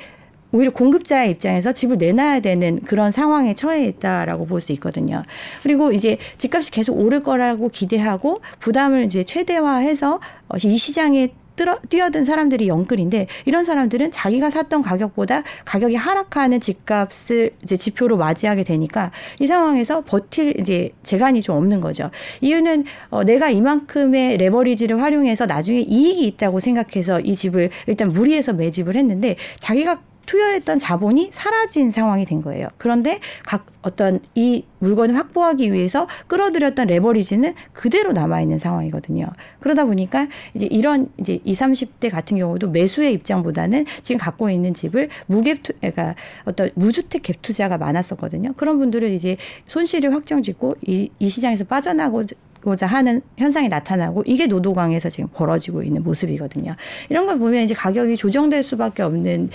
오히려 0.53 0.71
공급자의 0.71 1.33
입장에서 1.33 1.73
집을 1.73 1.99
내놔야 1.99 2.39
되는 2.41 2.79
그런 2.81 3.11
상황에 3.11 3.55
처해 3.55 3.87
있다라고 3.87 4.47
볼 4.47 4.61
수 4.61 4.71
있거든요. 4.73 5.23
그리고 5.65 5.91
이제 5.91 6.17
집값이 6.39 6.71
계속 6.71 6.97
오를 6.97 7.25
거라고 7.25 7.69
기대하고 7.69 8.41
부담을 8.61 9.05
이제 9.05 9.25
최대화해서 9.25 10.21
이 10.63 10.79
시장에 10.79 11.33
뛰어, 11.57 11.79
뛰어든 11.89 12.25
사람들이 12.25 12.69
영끌인데 12.69 13.27
이런 13.45 13.65
사람들은 13.65 14.11
자기가 14.11 14.51
샀던 14.51 14.83
가격보다 14.83 15.43
가격이 15.65 15.97
하락하는 15.97 16.61
집값을 16.61 17.51
이제 17.63 17.77
지표로 17.77 18.17
맞이하게 18.17 18.65
되니까 18.65 19.11
이 19.41 19.47
상황에서 19.47 20.03
버틸 20.03 20.61
이제 20.61 20.91
재간이 21.03 21.43
좀 21.43 21.57
없는 21.57 21.81
거죠. 21.81 22.11
이유는 22.41 22.85
어, 23.11 23.25
내가 23.25 23.51
이만큼의 23.51 24.37
레버리지를 24.39 25.01
활용해서 25.01 25.47
나중에 25.47 25.81
이익이 25.81 26.27
있다고 26.27 26.61
생각해서 26.61 27.21
이 27.21 27.35
집을 27.35 27.71
일단 27.87 28.09
무리해서 28.09 28.53
매집을 28.53 28.97
했는데 28.97 29.37
자기가 29.61 30.01
투여했던 30.27 30.79
자본이 30.79 31.31
사라진 31.33 31.91
상황이 31.91 32.25
된 32.25 32.43
거예요. 32.43 32.69
그런데 32.79 33.21
각 33.45 33.67
어떤 33.83 34.21
이 34.35 34.65
물건을 34.79 35.17
확보하기 35.17 35.73
위해서 35.73 36.09
끌어들였던 36.27 36.87
레버리지는 36.87 37.55
그대로 37.73 38.13
남아 38.13 38.41
있는 38.41 38.59
상황이거든요. 38.59 39.27
그러다 39.61 39.85
보니까 39.85 40.29
이제 40.55 40.67
이런 40.67 41.09
이제 41.19 41.41
20, 41.45 41.65
30대 41.65 42.11
같은 42.11 42.39
경우도 42.39 42.71
매수의 42.71 43.13
입장보다는 43.13 43.85
지금 44.03 44.19
갖고 44.19 44.51
있는 44.51 44.75
집을 44.75 45.09
무갭 45.29 45.63
투 45.63 45.73
그러니까 45.81 46.15
어떤 46.45 46.71
무주택 46.75 47.23
갭 47.23 47.43
투자가 47.43 47.79
많았었거든요. 47.79 48.55
그런 48.55 48.79
분들은 48.79 49.13
이제 49.13 49.37
손실을 49.67 50.15
확정짓고 50.15 50.77
이, 50.87 51.11
이 51.19 51.29
시장에서 51.29 51.65
빠져나고 51.65 52.25
고자 52.65 52.87
하는 52.87 53.21
현상이 53.37 53.69
나타나고 53.69 54.25
이게 54.27 54.47
노도강에서 54.47 55.11
지금 55.11 55.29
벌어지고 55.33 55.83
있는 55.83 56.03
모습이거든요. 56.03 56.75
이런 57.11 57.27
걸 57.27 57.39
보면 57.39 57.63
이제 57.63 57.75
가격이 57.75 58.17
조정될 58.17 58.63
수밖에 58.63 59.03
없는 59.03 59.51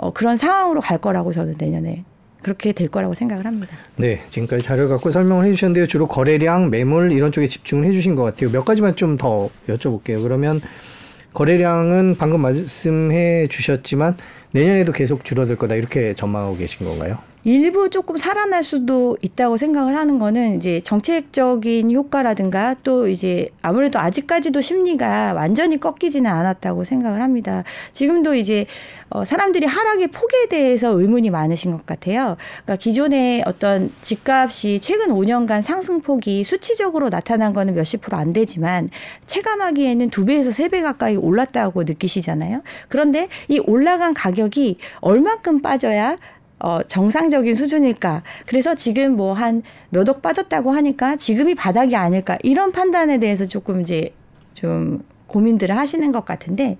어, 0.00 0.12
그런 0.12 0.36
상황으로 0.36 0.80
갈 0.80 0.98
거라고 0.98 1.32
저는 1.32 1.54
내년에 1.58 2.04
그렇게 2.42 2.72
될 2.72 2.88
거라고 2.88 3.12
생각을 3.14 3.44
합니다. 3.44 3.76
네, 3.96 4.22
지금까지 4.28 4.62
자료 4.62 4.88
갖고 4.88 5.10
설명을 5.10 5.44
해주셨는데요. 5.46 5.86
주로 5.86 6.08
거래량, 6.08 6.70
매물 6.70 7.12
이런 7.12 7.32
쪽에 7.32 7.46
집중을 7.46 7.84
해주신 7.86 8.14
것 8.16 8.22
같아요. 8.22 8.50
몇 8.50 8.64
가지만 8.64 8.96
좀 8.96 9.18
더 9.18 9.50
여쭤볼게요. 9.68 10.22
그러면 10.22 10.60
거래량은 11.34 12.16
방금 12.18 12.40
말씀해 12.40 13.48
주셨지만 13.48 14.16
내년에도 14.52 14.92
계속 14.92 15.24
줄어들 15.24 15.56
거다 15.56 15.74
이렇게 15.74 16.14
전망하고 16.14 16.56
계신 16.56 16.86
건가요? 16.86 17.18
일부 17.44 17.88
조금 17.88 18.16
살아날 18.16 18.62
수도 18.62 19.16
있다고 19.22 19.56
생각을 19.56 19.96
하는 19.96 20.18
거는 20.18 20.56
이제 20.58 20.80
정책적인 20.82 21.90
효과라든가 21.90 22.76
또 22.84 23.08
이제 23.08 23.48
아무래도 23.62 23.98
아직까지도 23.98 24.60
심리가 24.60 25.32
완전히 25.32 25.80
꺾이지는 25.80 26.30
않았다고 26.30 26.84
생각을 26.84 27.22
합니다. 27.22 27.64
지금도 27.92 28.34
이제 28.34 28.66
어 29.08 29.24
사람들이 29.24 29.66
하락의 29.66 30.08
폭에 30.08 30.46
대해서 30.48 30.90
의문이 30.90 31.30
많으신 31.30 31.72
것 31.72 31.84
같아요. 31.86 32.36
그러니까 32.64 32.76
기존의 32.76 33.42
어떤 33.46 33.90
집값이 34.02 34.80
최근 34.80 35.08
5년간 35.08 35.62
상승폭이 35.62 36.44
수치적으로 36.44 37.10
나타난 37.10 37.52
거는 37.54 37.74
몇십 37.74 38.02
프로 38.02 38.16
안 38.18 38.32
되지만 38.32 38.88
체감하기에는 39.26 40.10
두 40.10 40.24
배에서 40.24 40.52
세 40.52 40.70
배 40.70 40.82
가까이 40.82 41.16
올랐다고 41.16 41.82
느끼시잖아요. 41.82 42.62
그런데 42.88 43.26
이 43.48 43.58
올라간 43.58 44.14
가격이 44.14 44.76
얼만큼 45.00 45.62
빠져야 45.62 46.16
어, 46.60 46.82
정상적인 46.82 47.54
수준일까. 47.54 48.22
그래서 48.46 48.74
지금 48.74 49.16
뭐 49.16 49.34
한 49.34 49.62
몇 49.90 50.08
억 50.08 50.22
빠졌다고 50.22 50.70
하니까 50.70 51.16
지금이 51.16 51.54
바닥이 51.54 51.96
아닐까. 51.96 52.38
이런 52.42 52.70
판단에 52.72 53.18
대해서 53.18 53.44
조금 53.46 53.80
이제 53.80 54.12
좀 54.54 55.02
고민들을 55.26 55.76
하시는 55.76 56.10
것 56.12 56.24
같은데, 56.24 56.76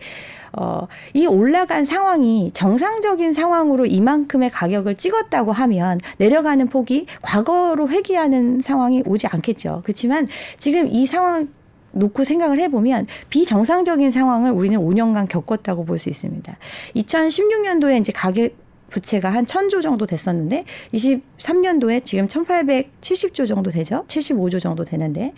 어, 0.52 0.88
이 1.14 1.26
올라간 1.26 1.84
상황이 1.84 2.50
정상적인 2.52 3.32
상황으로 3.32 3.86
이만큼의 3.86 4.50
가격을 4.50 4.96
찍었다고 4.96 5.52
하면 5.52 5.98
내려가는 6.18 6.66
폭이 6.68 7.06
과거로 7.22 7.88
회귀하는 7.88 8.60
상황이 8.60 9.02
오지 9.06 9.28
않겠죠. 9.28 9.82
그렇지만 9.84 10.26
지금 10.58 10.88
이 10.88 11.06
상황 11.06 11.48
놓고 11.92 12.24
생각을 12.24 12.60
해보면 12.60 13.06
비정상적인 13.30 14.10
상황을 14.10 14.50
우리는 14.52 14.78
5년간 14.78 15.28
겪었다고 15.28 15.84
볼 15.84 15.98
수 15.98 16.08
있습니다. 16.08 16.56
2016년도에 16.96 17.98
이제 18.00 18.12
가격 18.12 18.50
부채가 18.90 19.30
한 19.30 19.46
1000조 19.46 19.82
정도 19.82 20.06
됐었는데 20.06 20.64
23년도에 20.92 22.04
지금 22.04 22.26
1870조 22.26 23.46
정도 23.48 23.70
되죠. 23.70 24.04
75조 24.08 24.60
정도 24.60 24.84
되는데 24.84 25.32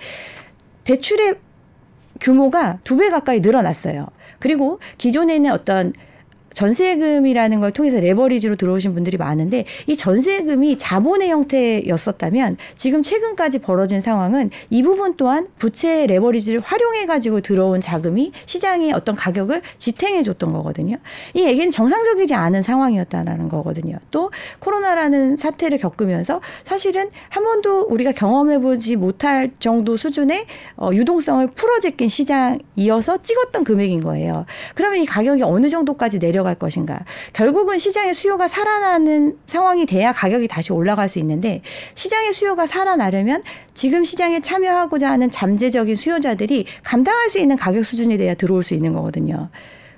대출의 0.85 1.37
규모가 2.21 2.79
두 2.85 2.97
배 2.97 3.11
가까이 3.11 3.41
늘어났어요. 3.41 4.07
그리고 4.39 4.81
기존에는 4.99 5.51
어떤 5.51 5.93
전세금이라는 6.55 7.61
걸 7.61 7.73
통해서 7.73 8.01
레버리지로 8.01 8.57
들어오신 8.57 8.95
분들이 8.95 9.17
많은데 9.17 9.65
이 9.87 9.97
전세금이 9.97 10.79
자본의 10.79 11.31
형태였었다면 11.31 12.57
지금 12.77 13.03
최근까지 13.03 13.59
벌어진 13.61 14.01
상황은 14.01 14.51
이 14.71 14.83
부분 14.83 15.17
또한 15.17 15.47
부채 15.59 16.07
레버리지를 16.07 16.61
활용해 16.61 17.07
가지고 17.07 17.41
들어온 17.41 17.81
자금이 17.81 18.33
시장의 18.47 18.93
어떤 18.93 19.15
가격을 19.15 19.63
지탱해 19.79 20.23
줬던 20.23 20.53
거거든요. 20.53 20.97
이 21.35 21.45
얘기는 21.45 21.71
정상적이지 21.71 22.35
않은 22.35 22.63
상황이었다라는 22.63 23.49
거거든요. 23.49 23.97
또 24.11 24.31
코로나라는 24.59 25.37
사태를 25.37 25.79
겪으면서 25.79 26.41
사실은 26.65 27.11
한 27.29 27.45
번도 27.45 27.83
우리가 27.83 28.13
경험해 28.13 28.59
보지 28.61 28.97
못할 28.97 29.49
정도 29.59 29.97
수준의 29.97 30.47
어, 30.77 30.91
유동성을 30.93 31.47
풀어제낀 31.49 32.09
시장이어서 32.09 33.23
찍었던 33.23 33.65
금액인 33.65 34.01
거예요. 34.01 34.47
그러면 34.75 35.01
이 35.01 35.07
가격이 35.07 35.43
어느 35.43 35.69
정도까지 35.69 36.19
내려 36.19 36.42
내려갈 36.43 36.55
것인가. 36.57 37.05
결국은 37.33 37.79
시장의 37.79 38.15
수요가 38.15 38.49
살아나는 38.49 39.39
상황이 39.47 39.87
돼야 39.87 40.13
가격이 40.13 40.49
다시 40.49 40.73
올라갈 40.73 41.09
수 41.09 41.19
있는데 41.21 41.63
시장의 41.95 42.33
수요가 42.33 42.67
살아나려면 42.67 43.43
지금 43.75 44.05
시장에 44.05 44.41
참여하고자 44.41 45.11
하는 45.11 45.31
잠재적인 45.31 45.95
수요자들이 45.95 46.67
감당할 46.83 47.31
수 47.31 47.39
있는 47.39 47.57
가격 47.57 47.85
수준이 47.85 48.19
돼야 48.19 48.35
들어올 48.35 48.63
수 48.63 48.75
있는 48.75 48.93
거거든요. 48.93 49.49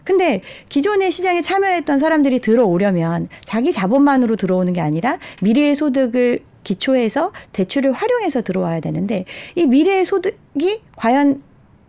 근데 0.05 0.43
기존의 0.69 1.11
시장에 1.11 1.41
참여했던 1.41 1.99
사람들이 1.99 2.41
들어오려면 2.41 3.29
자기 3.45 3.73
자본만으로 3.73 4.37
들어오는 4.37 4.73
게 4.75 4.83
아니라 4.83 5.19
미래의 5.41 5.75
소득을 5.75 6.41
기초해서 6.63 7.33
대출을 7.53 7.93
활용해서 7.93 8.43
들어와야 8.43 8.81
되는데 8.81 9.25
이 9.55 9.67
미래의 9.67 10.05
소득이 10.05 10.83
과연 10.97 11.43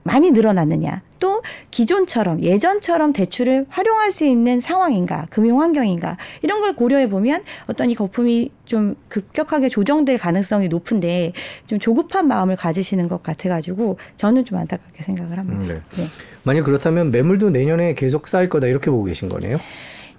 많이 0.06 0.30
늘어났느냐 0.30 1.02
또 1.20 1.42
기존처럼 1.72 2.44
예전처럼 2.44 3.12
대출을 3.12 3.66
활용할 3.70 4.12
수 4.12 4.24
있는 4.24 4.62
상황인가 4.62 5.26
금융 5.32 5.60
환경인가 5.60 6.18
이런 6.44 6.62
걸 6.62 6.76
고려해 6.76 7.10
보면 7.10 7.44
어떤 7.66 7.90
이 7.90 7.96
거품이 7.96 8.52
좀 8.66 8.96
급격하게 9.10 9.70
조정될 9.70 10.20
가능성이 10.20 10.68
높은데 10.68 11.34
좀 11.66 11.80
조급한 11.80 12.28
마음을 12.28 12.56
가지시는 12.56 13.08
것 13.08 13.24
같아 13.24 13.50
가지고 13.50 13.98
저는 14.16 14.46
좀 14.46 14.60
안타깝게 14.60 15.02
생각을 15.02 15.40
합니다. 15.40 15.64
음, 15.64 15.68
네. 15.96 16.04
네. 16.04 16.08
만약 16.44 16.66
그렇다면 16.66 17.10
매물도 17.10 17.50
내년에 17.50 17.96
계속 17.96 18.28
쌓일 18.28 18.50
거다 18.50 18.68
이렇게 18.68 18.92
보고 18.92 19.06
계신 19.06 19.28
거네요. 19.28 19.58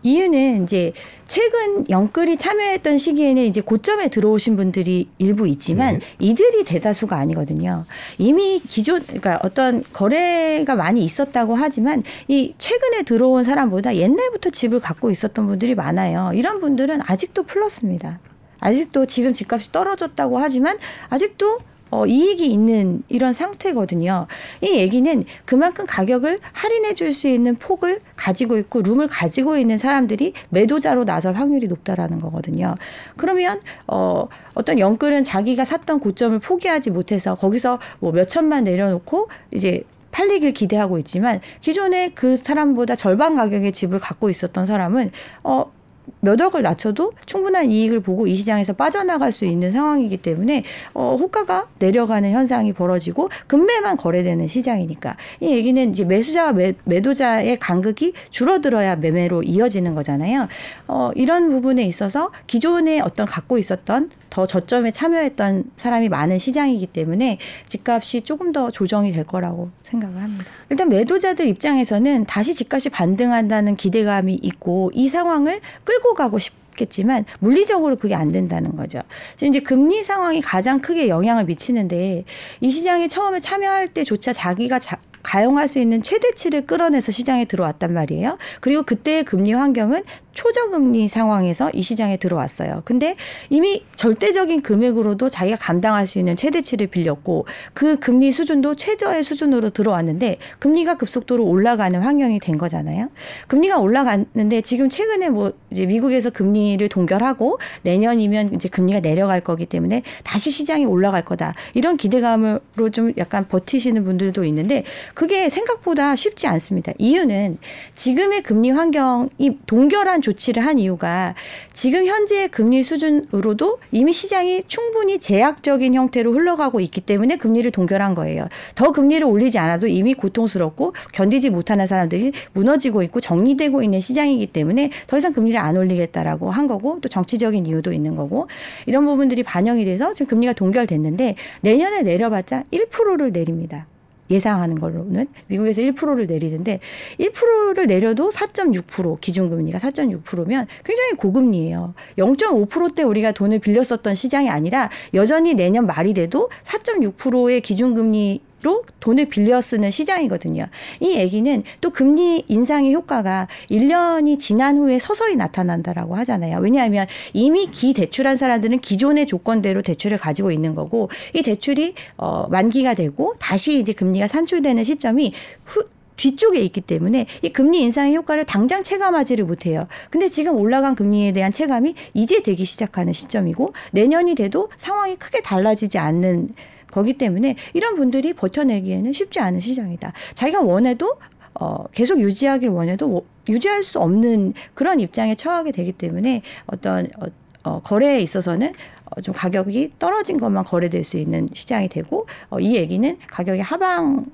이유는 0.02 0.62
이제 0.62 0.92
최근 1.26 1.88
영끌이 1.90 2.36
참여했던 2.36 2.98
시기에는 2.98 3.42
이제 3.42 3.60
고점에 3.60 4.08
들어오신 4.08 4.56
분들이 4.56 5.08
일부 5.18 5.48
있지만 5.48 5.98
네. 5.98 6.06
이들이 6.20 6.64
대다수가 6.64 7.16
아니거든요. 7.16 7.84
이미 8.18 8.60
기존 8.60 9.02
그러니까 9.02 9.38
어떤 9.42 9.82
거래가 9.92 10.76
많이 10.76 11.02
있었다고 11.02 11.54
하지만 11.56 12.02
이 12.28 12.54
최근에 12.58 13.02
들어온 13.02 13.44
사람보다 13.44 13.96
옛날부터 13.96 14.50
집을 14.50 14.80
갖고 14.80 15.10
있었던 15.10 15.46
분들이 15.46 15.74
많아요. 15.74 16.30
이런 16.34 16.60
분들은 16.60 17.00
아직도 17.04 17.42
플러스입니다. 17.44 18.20
아직도 18.60 19.06
지금 19.06 19.34
집값이 19.34 19.72
떨어졌다고 19.72 20.38
하지만 20.38 20.78
아직도 21.08 21.58
어, 21.90 22.04
이익이 22.06 22.46
있는 22.46 23.02
이런 23.08 23.32
상태거든요. 23.32 24.26
이 24.60 24.76
얘기는 24.76 25.24
그만큼 25.44 25.86
가격을 25.86 26.40
할인해 26.52 26.94
줄 26.94 27.12
수 27.12 27.28
있는 27.28 27.54
폭을 27.54 28.00
가지고 28.16 28.58
있고 28.58 28.82
룸을 28.82 29.06
가지고 29.06 29.56
있는 29.56 29.78
사람들이 29.78 30.32
매도자로 30.50 31.04
나설 31.04 31.34
확률이 31.34 31.68
높다라는 31.68 32.18
거거든요. 32.18 32.74
그러면 33.16 33.60
어, 33.86 34.26
어떤 34.54 34.78
영끌은 34.80 35.22
자기가 35.24 35.64
샀던 35.64 36.00
고점을 36.00 36.36
포기하지 36.40 36.90
못해서 36.90 37.34
거기서 37.36 37.78
뭐 38.00 38.12
몇 38.12 38.28
천만 38.28 38.64
내려놓고 38.64 39.28
이제 39.54 39.82
팔리길 40.10 40.52
기대하고 40.52 40.98
있지만 40.98 41.40
기존에 41.60 42.10
그 42.14 42.36
사람보다 42.38 42.96
절반 42.96 43.36
가격의 43.36 43.72
집을 43.72 43.98
갖고 44.00 44.30
있었던 44.30 44.64
사람은 44.64 45.10
어 45.44 45.70
몇 46.20 46.40
억을 46.40 46.62
낮춰도 46.62 47.12
충분한 47.26 47.70
이익을 47.70 48.00
보고 48.00 48.26
이 48.26 48.34
시장에서 48.34 48.72
빠져나갈 48.72 49.32
수 49.32 49.44
있는 49.44 49.72
상황이기 49.72 50.18
때문에 50.18 50.64
어, 50.94 51.16
호가가 51.18 51.68
내려가는 51.78 52.30
현상이 52.32 52.72
벌어지고 52.72 53.28
금매만 53.46 53.96
거래되는 53.96 54.48
시장이니까 54.48 55.16
이 55.40 55.50
얘기는 55.50 55.90
이제 55.90 56.04
매수자와 56.04 56.52
매, 56.52 56.74
매도자의 56.84 57.58
간극이 57.58 58.12
줄어들어야 58.30 58.96
매매로 58.96 59.42
이어지는 59.42 59.94
거잖아요. 59.94 60.48
어, 60.88 61.10
이런 61.14 61.50
부분에 61.50 61.84
있어서 61.84 62.30
기존에 62.46 63.00
어떤 63.00 63.26
갖고 63.26 63.58
있었던 63.58 64.10
더 64.36 64.46
저점에 64.46 64.90
참여했던 64.90 65.64
사람이 65.78 66.10
많은 66.10 66.36
시장이기 66.36 66.88
때문에 66.88 67.38
집값이 67.68 68.20
조금 68.20 68.52
더 68.52 68.70
조정이 68.70 69.10
될 69.10 69.24
거라고 69.24 69.70
생각을 69.84 70.22
합니다. 70.22 70.44
일단 70.68 70.90
매도자들 70.90 71.48
입장에서는 71.48 72.26
다시 72.26 72.54
집값이 72.54 72.90
반등한다는 72.90 73.76
기대감이 73.76 74.34
있고 74.34 74.90
이 74.92 75.08
상황을 75.08 75.62
끌고 75.84 76.12
가고 76.12 76.38
싶 76.38 76.52
겠지만 76.76 77.24
물리적으로 77.38 77.96
그게 77.96 78.14
안 78.14 78.30
된다는 78.30 78.76
거죠. 78.76 79.00
지금 79.36 79.54
이제 79.54 79.60
금리 79.60 80.04
상황이 80.04 80.42
가장 80.42 80.80
크게 80.80 81.08
영향을 81.08 81.46
미치는데 81.46 82.24
이 82.60 82.70
시장에 82.70 83.08
처음에 83.08 83.40
참여할 83.40 83.88
때조차 83.88 84.34
자기가 84.34 84.78
자, 84.80 84.98
가용할 85.22 85.66
수 85.66 85.80
있는 85.80 86.02
최대치를 86.02 86.66
끌어내서 86.66 87.10
시장에 87.10 87.46
들어왔단 87.46 87.94
말이에요. 87.94 88.36
그리고 88.60 88.82
그때의 88.82 89.24
금리 89.24 89.54
환경은 89.54 90.04
초저금리 90.36 91.08
상황에서 91.08 91.70
이 91.72 91.82
시장에 91.82 92.18
들어왔어요. 92.18 92.82
근데 92.84 93.16
이미 93.50 93.84
절대적인 93.96 94.60
금액으로도 94.60 95.30
자기가 95.30 95.56
감당할 95.56 96.06
수 96.06 96.18
있는 96.18 96.36
최대치를 96.36 96.88
빌렸고 96.88 97.46
그 97.72 97.98
금리 97.98 98.30
수준도 98.30 98.76
최저의 98.76 99.24
수준으로 99.24 99.70
들어왔는데 99.70 100.36
금리가 100.58 100.98
급속도로 100.98 101.44
올라가는 101.44 101.98
환경이 101.98 102.38
된 102.38 102.58
거잖아요. 102.58 103.08
금리가 103.48 103.78
올라갔는데 103.78 104.60
지금 104.60 104.90
최근에 104.90 105.30
뭐 105.30 105.52
이제 105.70 105.86
미국에서 105.86 106.30
금리를 106.30 106.86
동결하고 106.88 107.58
내년이면 107.82 108.54
이제 108.54 108.68
금리가 108.68 109.00
내려갈 109.00 109.40
거기 109.40 109.64
때문에 109.64 110.02
다시 110.22 110.50
시장이 110.50 110.84
올라갈 110.84 111.24
거다. 111.24 111.54
이런 111.74 111.96
기대감으로 111.96 112.90
좀 112.92 113.12
약간 113.16 113.48
버티시는 113.48 114.04
분들도 114.04 114.44
있는데 114.44 114.84
그게 115.14 115.48
생각보다 115.48 116.14
쉽지 116.14 116.46
않습니다. 116.46 116.92
이유는 116.98 117.56
지금의 117.94 118.42
금리 118.42 118.70
환경이 118.70 119.60
동결한 119.66 120.20
조치를 120.26 120.64
한 120.64 120.78
이유가 120.78 121.34
지금 121.72 122.04
현재의 122.04 122.48
금리 122.48 122.82
수준으로도 122.82 123.78
이미 123.92 124.12
시장이 124.12 124.64
충분히 124.66 125.20
제약적인 125.20 125.94
형태로 125.94 126.32
흘러가고 126.32 126.80
있기 126.80 127.00
때문에 127.00 127.36
금리를 127.36 127.70
동결한 127.70 128.14
거예요. 128.14 128.48
더 128.74 128.90
금리를 128.90 129.24
올리지 129.24 129.58
않아도 129.58 129.86
이미 129.86 130.14
고통스럽고 130.14 130.94
견디지 131.12 131.50
못하는 131.50 131.86
사람들이 131.86 132.32
무너지고 132.52 133.02
있고 133.04 133.20
정리되고 133.20 133.82
있는 133.82 134.00
시장이기 134.00 134.48
때문에 134.48 134.90
더 135.06 135.16
이상 135.16 135.32
금리를 135.32 135.58
안 135.58 135.76
올리겠다라고 135.76 136.50
한 136.50 136.66
거고 136.66 136.98
또 137.00 137.08
정치적인 137.08 137.66
이유도 137.66 137.92
있는 137.92 138.16
거고 138.16 138.48
이런 138.86 139.04
부분들이 139.04 139.44
반영이 139.44 139.84
돼서 139.84 140.12
지금 140.12 140.26
금리가 140.26 140.54
동결됐는데 140.54 141.36
내년에 141.60 142.02
내려봤자 142.02 142.64
1%를 142.72 143.30
내립니다. 143.32 143.86
예상하는 144.30 144.78
걸로는 144.78 145.26
미국에서 145.46 145.82
1%를 145.82 146.26
내리는데 146.26 146.80
1%를 147.20 147.86
내려도 147.86 148.30
4.6% 148.30 149.20
기준금리가 149.20 149.78
4.6%면 149.78 150.66
굉장히 150.84 151.12
고금리예요. 151.16 151.94
0.5%대 152.18 153.02
우리가 153.02 153.32
돈을 153.32 153.58
빌렸었던 153.58 154.14
시장이 154.14 154.50
아니라 154.50 154.90
여전히 155.14 155.54
내년 155.54 155.86
말이 155.86 156.14
돼도 156.14 156.50
4.6%의 156.64 157.60
기준금리 157.60 158.40
로 158.66 158.82
돈을 158.98 159.26
빌려 159.26 159.60
쓰는 159.60 159.92
시장이거든요. 159.92 160.66
이 160.98 161.14
얘기는 161.14 161.62
또 161.80 161.90
금리 161.90 162.42
인상의 162.48 162.92
효과가 162.94 163.46
1년이 163.70 164.40
지난 164.40 164.76
후에 164.76 164.98
서서히 164.98 165.36
나타난다라고 165.36 166.16
하잖아요. 166.16 166.58
왜냐하면 166.58 167.06
이미 167.32 167.68
기 167.70 167.94
대출한 167.94 168.36
사람들은 168.36 168.80
기존의 168.80 169.28
조건대로 169.28 169.82
대출을 169.82 170.18
가지고 170.18 170.50
있는 170.50 170.74
거고 170.74 171.10
이 171.32 171.42
대출이 171.42 171.94
어 172.16 172.48
만기가 172.48 172.94
되고 172.94 173.34
다시 173.38 173.78
이제 173.78 173.92
금리가 173.92 174.26
산출되는 174.26 174.82
시점이 174.82 175.32
후 175.64 175.84
뒤쪽에 176.16 176.58
있기 176.58 176.80
때문에 176.80 177.26
이 177.42 177.50
금리 177.50 177.82
인상의 177.82 178.16
효과를 178.16 178.46
당장 178.46 178.82
체감하지를 178.82 179.44
못해요. 179.44 179.86
근데 180.10 180.28
지금 180.28 180.56
올라간 180.56 180.96
금리에 180.96 181.30
대한 181.30 181.52
체감이 181.52 181.94
이제 182.14 182.42
되기 182.42 182.64
시작하는 182.64 183.12
시점이고 183.12 183.74
내년이 183.92 184.34
돼도 184.34 184.70
상황이 184.76 185.14
크게 185.14 185.42
달라지지 185.42 185.98
않는 185.98 186.48
거기 186.90 187.14
때문에 187.14 187.56
이런 187.74 187.96
분들이 187.96 188.32
버텨내기에는 188.32 189.12
쉽지 189.12 189.40
않은 189.40 189.60
시장이다. 189.60 190.12
자기가 190.34 190.60
원해도 190.62 191.16
어, 191.54 191.84
계속 191.92 192.20
유지하길 192.20 192.68
원해도 192.68 193.24
유지할 193.48 193.82
수 193.82 193.98
없는 193.98 194.52
그런 194.74 195.00
입장에 195.00 195.34
처하게 195.34 195.72
되기 195.72 195.92
때문에 195.92 196.42
어떤 196.66 197.08
어, 197.20 197.26
어, 197.64 197.80
거래에 197.82 198.20
있어서는 198.20 198.72
어, 199.06 199.20
좀 199.20 199.34
가격이 199.34 199.90
떨어진 199.98 200.38
것만 200.38 200.64
거래될 200.64 201.04
수 201.04 201.16
있는 201.16 201.48
시장이 201.52 201.88
되고 201.88 202.26
어, 202.50 202.60
이 202.60 202.76
얘기는 202.76 203.16
가격의 203.30 203.62
하방 203.62 204.26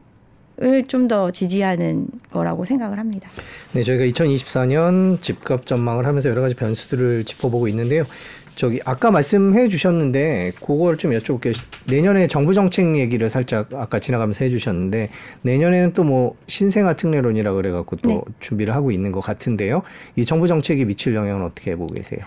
을 0.62 0.86
좀 0.86 1.08
더 1.08 1.30
지지하는 1.32 2.06
거라고 2.30 2.64
생각을 2.64 2.98
합니다. 2.98 3.28
네, 3.72 3.82
저희가 3.82 4.04
2024년 4.04 5.20
집값 5.20 5.66
전망을 5.66 6.06
하면서 6.06 6.28
여러 6.28 6.42
가지 6.42 6.54
변수들을 6.54 7.24
짚어보고 7.24 7.66
있는데요. 7.68 8.04
저기 8.54 8.80
아까 8.84 9.10
말씀해 9.10 9.68
주셨는데 9.68 10.52
그걸 10.64 10.96
좀 10.98 11.12
여쭤볼게요. 11.12 11.54
내년에 11.86 12.26
정부 12.26 12.52
정책 12.54 12.96
얘기를 12.96 13.28
살짝 13.28 13.68
아까 13.72 13.98
지나가면서 13.98 14.44
해 14.44 14.50
주셨는데 14.50 15.08
내년에는 15.42 15.92
또 15.94 16.02
뭐 16.02 16.34
신생아 16.48 16.94
특례론이라 16.94 17.52
그래 17.54 17.70
갖고 17.70 17.96
또 17.96 18.08
네. 18.08 18.20
준비를 18.40 18.74
하고 18.74 18.90
있는 18.90 19.12
것 19.12 19.20
같은데요. 19.20 19.82
이 20.16 20.24
정부 20.24 20.46
정책이 20.48 20.84
미칠 20.84 21.14
영향은 21.14 21.44
어떻게 21.44 21.76
보고 21.76 21.94
계세요? 21.94 22.20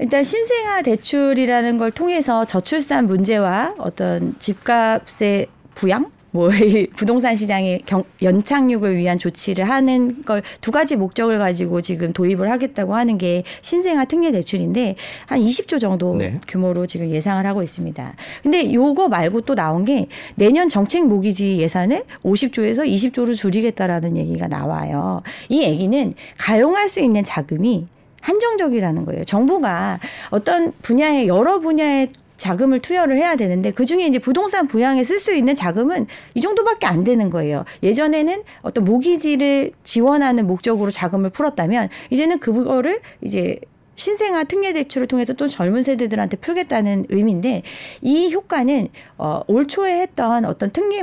일단 0.00 0.24
신생아 0.24 0.82
대출이라는 0.82 1.78
걸 1.78 1.92
통해서 1.92 2.44
저출산 2.44 3.06
문제와 3.06 3.76
어떤 3.78 4.34
집값의 4.40 5.46
부양 5.74 6.10
뭐 6.32 6.50
부동산 6.96 7.36
시장의 7.36 7.82
경, 7.86 8.02
연착륙을 8.20 8.96
위한 8.96 9.18
조치를 9.18 9.64
하는 9.64 10.20
걸 10.22 10.42
두 10.60 10.70
가지 10.70 10.96
목적을 10.96 11.38
가지고 11.38 11.80
지금 11.80 12.12
도입을 12.12 12.50
하겠다고 12.50 12.94
하는 12.94 13.18
게 13.18 13.42
신생아 13.62 14.04
특례 14.04 14.30
대출인데 14.30 14.96
한 15.26 15.40
20조 15.40 15.80
정도 15.80 16.16
네. 16.16 16.38
규모로 16.46 16.86
지금 16.86 17.10
예상을 17.10 17.44
하고 17.46 17.62
있습니다. 17.62 18.14
근데 18.42 18.72
요거 18.72 19.08
말고 19.08 19.42
또 19.42 19.54
나온 19.54 19.84
게 19.84 20.06
내년 20.36 20.68
정책 20.68 21.06
모기지 21.06 21.58
예산을 21.58 22.04
50조에서 22.24 22.86
20조로 22.86 23.34
줄이겠다라는 23.34 24.16
얘기가 24.16 24.48
나와요. 24.48 25.22
이 25.48 25.62
얘기는 25.62 26.14
가용할 26.38 26.88
수 26.88 27.00
있는 27.00 27.24
자금이 27.24 27.86
한정적이라는 28.20 29.04
거예요. 29.04 29.24
정부가 29.24 29.98
어떤 30.30 30.72
분야에 30.82 31.26
여러 31.26 31.58
분야에 31.58 32.08
자금을 32.42 32.80
투여를 32.80 33.16
해야 33.18 33.36
되는데 33.36 33.70
그 33.70 33.86
중에 33.86 34.04
이제 34.04 34.18
부동산 34.18 34.66
부양에 34.66 35.04
쓸 35.04 35.20
수 35.20 35.32
있는 35.32 35.54
자금은 35.54 36.08
이 36.34 36.40
정도밖에 36.40 36.86
안 36.86 37.04
되는 37.04 37.30
거예요. 37.30 37.64
예전에는 37.84 38.42
어떤 38.62 38.84
모기지를 38.84 39.70
지원하는 39.84 40.48
목적으로 40.48 40.90
자금을 40.90 41.30
풀었다면 41.30 41.88
이제는 42.10 42.40
그거를 42.40 43.00
이제 43.20 43.60
신생아 43.94 44.44
특례 44.44 44.72
대출을 44.72 45.06
통해서 45.06 45.32
또 45.32 45.48
젊은 45.48 45.82
세대들한테 45.82 46.38
풀겠다는 46.38 47.06
의미인데 47.08 47.62
이 48.00 48.32
효과는 48.32 48.88
어, 49.18 49.42
올 49.46 49.66
초에 49.66 50.00
했던 50.00 50.44
어떤 50.44 50.70
특례 50.70 51.02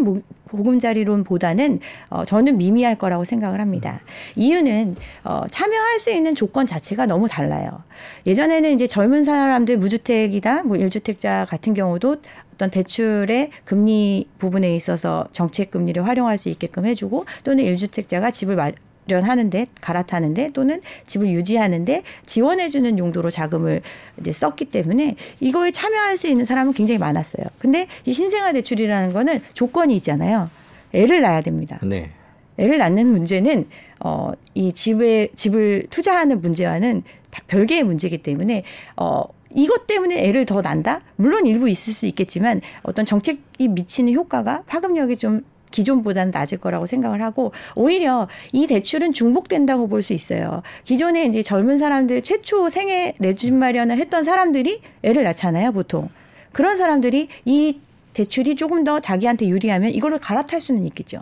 보금자리론보다는 0.49 1.79
어, 2.09 2.25
저는 2.25 2.57
미미할 2.57 2.97
거라고 2.97 3.23
생각을 3.23 3.61
합니다. 3.61 4.01
이유는 4.35 4.95
어, 5.23 5.43
참여할 5.49 5.99
수 5.99 6.11
있는 6.11 6.35
조건 6.35 6.65
자체가 6.65 7.05
너무 7.05 7.27
달라요. 7.27 7.83
예전에는 8.25 8.71
이제 8.71 8.87
젊은 8.87 9.23
사람들 9.23 9.77
무주택이다, 9.77 10.63
뭐 10.63 10.77
일주택자 10.77 11.45
같은 11.49 11.73
경우도 11.73 12.17
어떤 12.55 12.71
대출의 12.71 13.51
금리 13.63 14.27
부분에 14.37 14.75
있어서 14.75 15.27
정책 15.31 15.71
금리를 15.71 16.05
활용할 16.05 16.37
수 16.37 16.49
있게끔 16.49 16.85
해주고 16.85 17.25
또는 17.43 17.63
일주택자가 17.63 18.31
집을 18.31 18.55
말, 18.55 18.73
마련하는데 19.09 19.67
갈아타는데 19.81 20.51
또는 20.53 20.81
집을 21.07 21.27
유지하는데 21.29 22.03
지원해주는 22.25 22.97
용도로 22.97 23.29
자금을 23.31 23.81
이제 24.19 24.31
썼기 24.31 24.65
때문에 24.65 25.15
이거에 25.39 25.71
참여할 25.71 26.15
수 26.15 26.27
있는 26.27 26.45
사람은 26.45 26.73
굉장히 26.73 26.99
많았어요. 26.99 27.45
근데 27.57 27.87
이 28.05 28.13
신생아 28.13 28.53
대출이라는 28.53 29.13
거는 29.13 29.41
조건이 29.53 29.95
있잖아요. 29.97 30.49
애를 30.93 31.21
낳아야 31.21 31.41
됩니다. 31.41 31.79
네. 31.83 32.11
애를 32.57 32.77
낳는 32.77 33.07
문제는 33.07 33.67
어, 34.01 34.31
이 34.53 34.71
집에 34.73 35.29
집을 35.35 35.87
투자하는 35.89 36.41
문제와는 36.41 37.03
다 37.31 37.43
별개의 37.47 37.83
문제이기 37.83 38.19
때문에 38.19 38.63
어, 38.97 39.23
이것 39.55 39.87
때문에 39.87 40.27
애를 40.27 40.45
더 40.45 40.61
난다? 40.61 41.01
물론 41.15 41.47
일부 41.47 41.69
있을 41.69 41.91
수 41.93 42.05
있겠지만 42.05 42.61
어떤 42.83 43.05
정책이 43.05 43.67
미치는 43.69 44.13
효과가 44.13 44.63
파급력이 44.67 45.17
좀 45.17 45.43
기존보다는 45.71 46.31
낮을 46.31 46.57
거라고 46.57 46.85
생각을 46.85 47.21
하고 47.21 47.51
오히려 47.75 48.27
이 48.51 48.67
대출은 48.67 49.13
중복된다고 49.13 49.87
볼 49.87 50.01
수 50.01 50.13
있어요. 50.13 50.61
기존에 50.85 51.25
이제 51.25 51.41
젊은 51.43 51.77
사람들 51.77 52.21
최초 52.21 52.69
생애 52.69 53.13
내 53.19 53.33
집 53.33 53.53
마련을 53.53 53.97
했던 53.97 54.23
사람들이 54.23 54.81
애를 55.03 55.23
낳잖아요, 55.23 55.71
보통. 55.73 56.09
그런 56.51 56.77
사람들이 56.77 57.27
이 57.45 57.79
대출이 58.13 58.55
조금 58.55 58.83
더 58.83 58.99
자기한테 58.99 59.47
유리하면 59.47 59.91
이걸로 59.91 60.17
갈아탈 60.17 60.59
수는 60.61 60.83
있겠죠. 60.85 61.21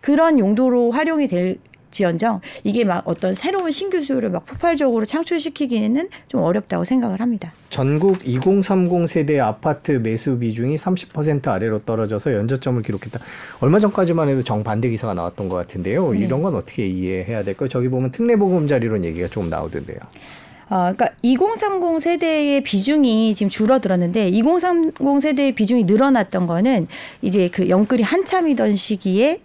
그런 0.00 0.38
용도로 0.38 0.92
활용이 0.92 1.26
될 1.28 1.58
지연정 1.90 2.40
이게 2.64 2.84
막 2.84 3.02
어떤 3.06 3.34
새로운 3.34 3.70
신규 3.70 4.02
수요를 4.02 4.30
막 4.30 4.44
폭발적으로 4.46 5.04
창출시키기는 5.04 6.08
좀 6.28 6.42
어렵다고 6.42 6.84
생각을 6.84 7.20
합니다. 7.20 7.52
전국 7.70 8.18
2030 8.24 9.08
세대 9.08 9.40
아파트 9.40 9.92
매수 9.92 10.38
비중이 10.38 10.76
30% 10.76 11.48
아래로 11.48 11.80
떨어져서 11.80 12.32
연저점을 12.32 12.82
기록했다. 12.82 13.20
얼마 13.60 13.78
전까지만 13.78 14.28
해도 14.28 14.42
정반대 14.42 14.88
기사가 14.88 15.14
나왔던 15.14 15.48
것 15.48 15.56
같은데요. 15.56 16.12
네. 16.12 16.18
이런 16.24 16.42
건 16.42 16.54
어떻게 16.54 16.86
이해해야 16.86 17.42
될까요? 17.42 17.68
저기 17.68 17.88
보면 17.88 18.12
특례보금자 18.12 18.78
리론 18.78 19.04
얘기가 19.04 19.28
조금 19.28 19.50
나오던데요. 19.50 19.98
어, 20.68 20.92
그러니까 20.92 21.10
2030 21.22 22.00
세대의 22.00 22.62
비중이 22.62 23.34
지금 23.34 23.48
줄어들었는데 23.48 24.28
2030 24.30 25.20
세대의 25.20 25.52
비중이 25.52 25.84
늘어났던 25.84 26.46
거는 26.46 26.88
이제 27.22 27.48
그 27.48 27.68
영끌이 27.68 28.02
한참이던 28.02 28.74
시기에 28.76 29.40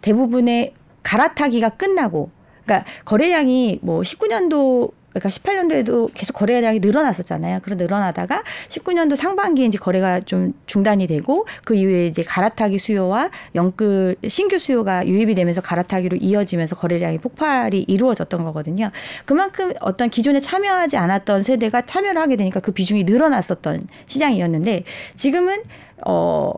대부분의 0.00 0.72
갈아타기가 1.06 1.70
끝나고 1.70 2.30
그러니까 2.64 2.84
거래량이 3.04 3.78
뭐 3.82 4.00
19년도 4.00 4.90
그러니까 5.10 5.30
18년도에도 5.30 6.10
계속 6.12 6.34
거래량이 6.34 6.80
늘어났었잖아요. 6.80 7.60
그런 7.62 7.78
늘어나다가 7.78 8.42
19년도 8.68 9.16
상반기에 9.16 9.64
이제 9.64 9.78
거래가 9.78 10.20
좀 10.20 10.52
중단이 10.66 11.06
되고 11.06 11.46
그 11.64 11.74
이후에 11.74 12.06
이제 12.06 12.22
갈아타기 12.22 12.78
수요와 12.78 13.30
영끌 13.54 14.16
신규 14.28 14.58
수요가 14.58 15.06
유입이 15.06 15.34
되면서 15.34 15.62
갈아타기로 15.62 16.18
이어지면서 16.20 16.76
거래량이 16.76 17.18
폭발이 17.18 17.86
이루어졌던 17.88 18.44
거거든요. 18.44 18.90
그만큼 19.24 19.72
어떤 19.80 20.10
기존에 20.10 20.40
참여하지 20.40 20.98
않았던 20.98 21.44
세대가 21.44 21.80
참여를 21.86 22.20
하게 22.20 22.36
되니까 22.36 22.60
그 22.60 22.72
비중이 22.72 23.04
늘어났었던 23.04 23.88
시장이었는데 24.06 24.84
지금은 25.16 25.62
어 26.04 26.52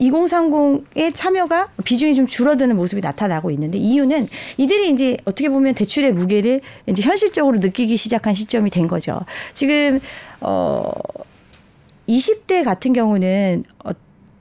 2030의 0.00 1.14
참여가 1.14 1.68
비중이 1.84 2.14
좀 2.14 2.26
줄어드는 2.26 2.76
모습이 2.76 3.00
나타나고 3.00 3.50
있는데 3.52 3.78
이유는 3.78 4.28
이들이 4.56 4.90
이제 4.90 5.16
어떻게 5.24 5.48
보면 5.48 5.74
대출의 5.74 6.12
무게를 6.12 6.60
이제 6.86 7.02
현실적으로 7.02 7.58
느끼기 7.58 7.96
시작한 7.96 8.34
시점이 8.34 8.70
된 8.70 8.88
거죠. 8.88 9.20
지금 9.52 10.00
어 10.40 10.90
20대 12.08 12.64
같은 12.64 12.92
경우는 12.92 13.64
어 13.84 13.90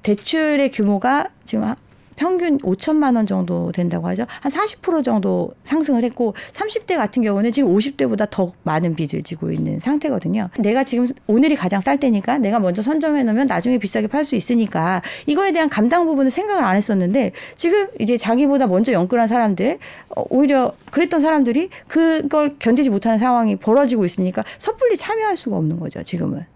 대출의 0.03 0.71
규모가 0.71 1.29
지금 1.45 1.73
평균 2.15 2.57
5천만 2.59 3.15
원 3.15 3.25
정도 3.25 3.71
된다고 3.71 4.07
하죠. 4.07 4.25
한 4.41 4.51
40% 4.51 5.03
정도 5.03 5.51
상승을 5.63 6.03
했고 6.03 6.33
30대 6.53 6.95
같은 6.95 7.23
경우는 7.23 7.51
지금 7.51 7.73
50대보다 7.75 8.29
더 8.29 8.51
많은 8.63 8.95
빚을 8.95 9.23
지고 9.23 9.51
있는 9.51 9.79
상태거든요. 9.79 10.49
내가 10.59 10.83
지금 10.83 11.07
오늘이 11.27 11.55
가장 11.55 11.81
쌀 11.81 11.99
때니까 11.99 12.37
내가 12.37 12.59
먼저 12.59 12.81
선점해 12.81 13.23
놓으면 13.23 13.47
나중에 13.47 13.77
비싸게 13.77 14.07
팔 14.07 14.23
수 14.23 14.35
있으니까 14.35 15.01
이거에 15.25 15.51
대한 15.51 15.69
감당 15.69 16.05
부분은 16.05 16.29
생각을 16.29 16.63
안 16.63 16.75
했었는데 16.75 17.31
지금 17.55 17.87
이제 17.99 18.15
자기보다 18.17 18.67
먼저 18.67 18.93
연끌한 18.93 19.27
사람들 19.27 19.79
어, 20.15 20.23
오히려 20.29 20.73
그랬던 20.91 21.19
사람들이 21.19 21.69
그걸 21.87 22.55
견디지 22.59 22.89
못하는 22.89 23.19
상황이 23.19 23.55
벌어지고 23.55 24.05
있으니까 24.05 24.43
섣불리 24.59 24.95
참여할 24.97 25.35
수가 25.35 25.57
없는 25.57 25.79
거죠. 25.79 26.03
지금은. 26.03 26.52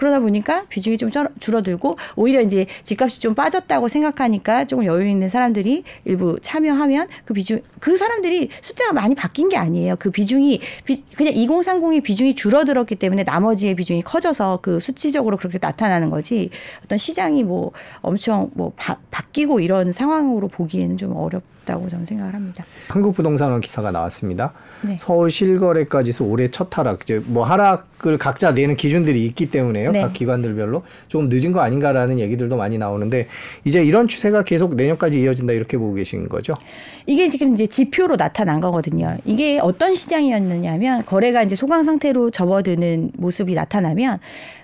그러다 0.00 0.20
보니까 0.20 0.64
비중이 0.70 0.96
좀 0.96 1.10
줄어들고 1.40 1.98
오히려 2.16 2.40
이제 2.40 2.64
집값이 2.84 3.20
좀 3.20 3.34
빠졌다고 3.34 3.88
생각하니까 3.88 4.64
조금 4.64 4.86
여유 4.86 5.06
있는 5.06 5.28
사람들이 5.28 5.84
일부 6.06 6.38
참여하면 6.40 7.06
그 7.26 7.34
비중 7.34 7.60
그 7.80 7.98
사람들이 7.98 8.48
숫자가 8.62 8.94
많이 8.94 9.14
바뀐 9.14 9.50
게 9.50 9.58
아니에요. 9.58 9.96
그 9.98 10.10
비중이 10.10 10.60
비, 10.86 11.04
그냥 11.14 11.34
2030의 11.34 12.02
비중이 12.02 12.34
줄어들었기 12.34 12.94
때문에 12.94 13.24
나머지의 13.24 13.76
비중이 13.76 14.00
커져서 14.00 14.60
그 14.62 14.80
수치적으로 14.80 15.36
그렇게 15.36 15.58
나타나는 15.60 16.08
거지 16.08 16.48
어떤 16.82 16.96
시장이 16.96 17.44
뭐 17.44 17.72
엄청 18.00 18.50
뭐 18.54 18.72
바, 18.76 18.96
바뀌고 19.10 19.60
이런 19.60 19.92
상황으로 19.92 20.48
보기에는 20.48 20.96
좀 20.96 21.14
어렵. 21.14 21.42
있다고 21.70 21.88
저는 21.88 22.06
생각을 22.06 22.34
합니다. 22.34 22.64
한국부동산원 22.88 23.60
기사가 23.60 23.92
나왔습니다. 23.92 24.52
네. 24.82 24.96
서울 24.98 25.30
실거래가지수 25.30 26.24
올해 26.24 26.50
첫 26.50 26.76
하락. 26.76 27.00
이제 27.04 27.22
뭐 27.24 27.44
하락을 27.44 28.18
각자 28.18 28.52
내는 28.52 28.76
기준들이 28.76 29.24
있기 29.26 29.50
때문에요. 29.50 29.92
네. 29.92 30.02
각 30.02 30.12
기관들별로 30.12 30.82
조금 31.08 31.28
늦은 31.28 31.52
거 31.52 31.60
아닌가라는 31.60 32.18
얘기들도 32.18 32.56
많이 32.56 32.78
나오는데 32.78 33.28
이제 33.64 33.82
이런 33.82 34.08
추세가 34.08 34.42
계속 34.42 34.74
내년까지 34.74 35.20
이어진다 35.20 35.52
이렇게 35.52 35.78
보고 35.78 35.94
계신 35.94 36.28
거죠? 36.28 36.54
이게 37.06 37.28
지금 37.28 37.54
이제 37.54 37.66
지표로 37.66 38.16
나타난 38.16 38.60
거거든요. 38.60 39.16
이게 39.24 39.58
어떤 39.60 39.94
시장이었느냐면 39.94 41.04
거래가 41.04 41.42
이제 41.42 41.54
소강 41.54 41.84
상태로 41.84 42.30
접어드는 42.30 43.12
모습이 43.16 43.54
나타나면 43.54 44.18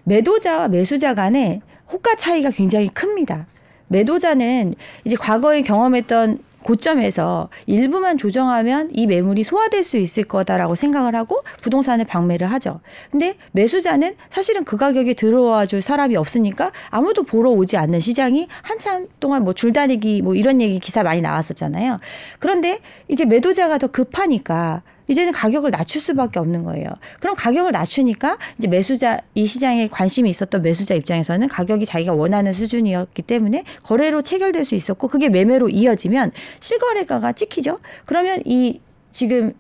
매도자와 0.05 0.69
매수자 0.69 1.15
간에 1.15 1.61
호가 1.91 2.17
차이가 2.17 2.51
굉장히 2.51 2.89
큽니다. 2.89 3.47
매도자는 3.89 4.75
이제 5.05 5.17
과거에 5.17 5.63
경험했던 5.63 6.39
고점에서 6.67 7.49
일부만 7.67 8.19
조정하면 8.19 8.91
이 8.93 9.07
매물이 9.07 9.45
소화될 9.45 9.85
수 9.85 9.99
있을 9.99 10.25
거다라고 10.25 10.75
생각을 10.75 11.15
하고 11.15 11.41
부동산을 11.61 12.05
방매를 12.07 12.51
하죠. 12.55 12.81
근데 13.13 13.37
매수자는 13.53 14.17
사실은 14.31 14.65
그 14.65 14.77
가격에 14.77 15.15
들어와 15.15 15.65
줄 15.67 15.81
사람이 15.81 16.17
없으니까 16.17 16.73
아무도 16.91 17.23
보러 17.23 17.51
오지 17.51 17.77
않는 17.77 18.01
시장이 18.01 18.49
한참 18.63 19.07
동안 19.21 19.45
뭐 19.45 19.53
줄다리기 19.53 20.23
뭐 20.23 20.35
이런 20.35 20.61
얘기 20.61 20.81
기사 20.81 21.05
많이 21.05 21.23
나왔었잖아요. 21.23 21.99
그런데 22.41 22.81
이제 23.07 23.25
매도자가 23.25 23.79
더 23.79 23.87
급하니까 23.87 24.83
이제는 25.09 25.33
가격을 25.33 25.71
낮출 25.71 26.01
수밖에 26.01 26.39
없는 26.39 26.65
거예요. 26.65 26.89
그럼 27.21 27.35
가격을 27.37 27.73
낮추니까 27.73 28.39
이제 28.59 28.69
매수자 28.69 29.21
이 29.35 29.47
시장에 29.47 29.87
관심이 29.89 30.29
있었던 30.31 30.63
매수자 30.63 30.95
입장에서는 30.95 31.49
가격이 31.49 31.87
자기가 31.87 32.15
원하는 32.15 32.53
수준이었기 32.53 33.23
때문에 33.23 33.65
거래로 33.83 34.23
체결될 34.23 34.65
수 34.65 34.75
있었고 34.75 35.09
그게 35.09 35.29
매매로 35.29 35.69
이어지면 35.69 36.33
실거래가가 36.61 37.33
찍히죠. 37.33 37.81
그러면 38.05 38.43
이 38.45 38.81
지금 39.11 39.55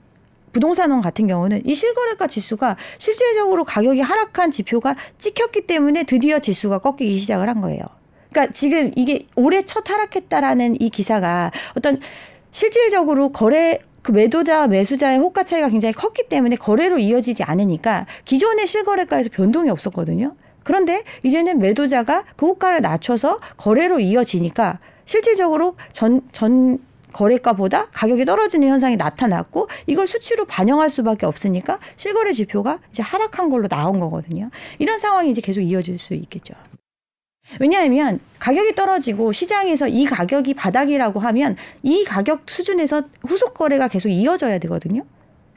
부동산원 0.52 1.02
같은 1.02 1.26
경우는 1.26 1.66
이 1.66 1.74
실거래가 1.74 2.26
지수가 2.26 2.76
실질적으로 2.98 3.64
가격이 3.64 4.00
하락한 4.00 4.50
지표가 4.50 4.96
찍혔기 5.18 5.66
때문에 5.66 6.04
드디어 6.04 6.38
지수가 6.38 6.78
꺾이기 6.78 7.18
시작을 7.18 7.48
한 7.48 7.60
거예요. 7.60 7.82
그러니까 8.30 8.52
지금 8.52 8.90
이게 8.96 9.26
올해 9.34 9.64
첫 9.66 9.88
하락했다라는 9.88 10.80
이 10.80 10.88
기사가 10.88 11.52
어떤 11.76 12.00
실질적으로 12.50 13.32
거래 13.32 13.78
그 14.06 14.12
매도자와 14.12 14.68
매수자의 14.68 15.18
호가 15.18 15.42
차이가 15.42 15.68
굉장히 15.68 15.92
컸기 15.92 16.28
때문에 16.28 16.54
거래로 16.54 16.98
이어지지 16.98 17.42
않으니까 17.42 18.06
기존의 18.24 18.68
실거래가에서 18.68 19.30
변동이 19.32 19.68
없었거든요. 19.68 20.36
그런데 20.62 21.02
이제는 21.24 21.58
매도자가 21.58 22.22
그 22.36 22.46
호가를 22.46 22.82
낮춰서 22.82 23.40
거래로 23.56 23.98
이어지니까 23.98 24.78
실질적으로 25.06 25.74
전, 25.90 26.20
전 26.30 26.78
거래가보다 27.12 27.86
가격이 27.86 28.24
떨어지는 28.26 28.68
현상이 28.68 28.96
나타났고 28.96 29.68
이걸 29.88 30.06
수치로 30.06 30.44
반영할 30.44 30.88
수밖에 30.88 31.26
없으니까 31.26 31.80
실거래 31.96 32.30
지표가 32.30 32.78
이제 32.92 33.02
하락한 33.02 33.50
걸로 33.50 33.66
나온 33.66 33.98
거거든요. 33.98 34.50
이런 34.78 35.00
상황이 35.00 35.32
이제 35.32 35.40
계속 35.40 35.62
이어질 35.62 35.98
수 35.98 36.14
있겠죠. 36.14 36.54
왜냐하면 37.60 38.20
가격이 38.38 38.74
떨어지고 38.74 39.32
시장에서 39.32 39.88
이 39.88 40.04
가격이 40.04 40.54
바닥이라고 40.54 41.20
하면 41.20 41.56
이 41.82 42.04
가격 42.04 42.42
수준에서 42.46 43.02
후속 43.26 43.54
거래가 43.54 43.88
계속 43.88 44.08
이어져야 44.08 44.58
되거든요. 44.58 45.04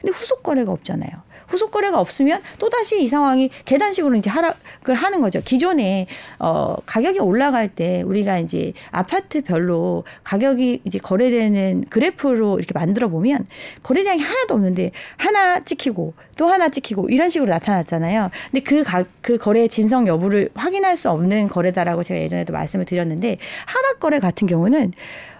근데 0.00 0.12
후속 0.12 0.42
거래가 0.42 0.72
없잖아요. 0.72 1.10
후속 1.50 1.70
거래가 1.70 2.00
없으면 2.00 2.40
또다시 2.58 3.02
이 3.02 3.08
상황이 3.08 3.50
계단식으로 3.64 4.14
이제 4.14 4.30
하락을 4.30 4.94
하는 4.94 5.20
거죠. 5.20 5.40
기존에 5.44 6.06
어 6.38 6.76
가격이 6.86 7.18
올라갈 7.18 7.68
때 7.68 8.02
우리가 8.02 8.38
이제 8.38 8.72
아파트별로 8.90 10.04
가격이 10.24 10.82
이제 10.84 10.98
거래되는 10.98 11.84
그래프로 11.90 12.58
이렇게 12.58 12.72
만들어 12.72 13.08
보면 13.08 13.46
거래량이 13.82 14.22
하나도 14.22 14.54
없는데 14.54 14.92
하나 15.16 15.60
찍히고 15.60 16.14
또 16.36 16.46
하나 16.46 16.68
찍히고 16.68 17.08
이런 17.10 17.28
식으로 17.28 17.50
나타났잖아요. 17.50 18.30
근데 18.50 18.62
그, 18.62 18.82
가, 18.82 19.04
그 19.20 19.36
거래의 19.36 19.68
진성 19.68 20.06
여부를 20.06 20.50
확인할 20.54 20.96
수 20.96 21.10
없는 21.10 21.48
거래다라고 21.48 22.02
제가 22.02 22.20
예전에도 22.20 22.52
말씀을 22.52 22.84
드렸는데 22.84 23.38
하락 23.66 24.00
거래 24.00 24.20
같은 24.20 24.46
경우는 24.46 24.92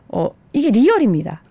어 0.09 0.29
이게 0.53 0.71
리얼입니다. 0.71 1.43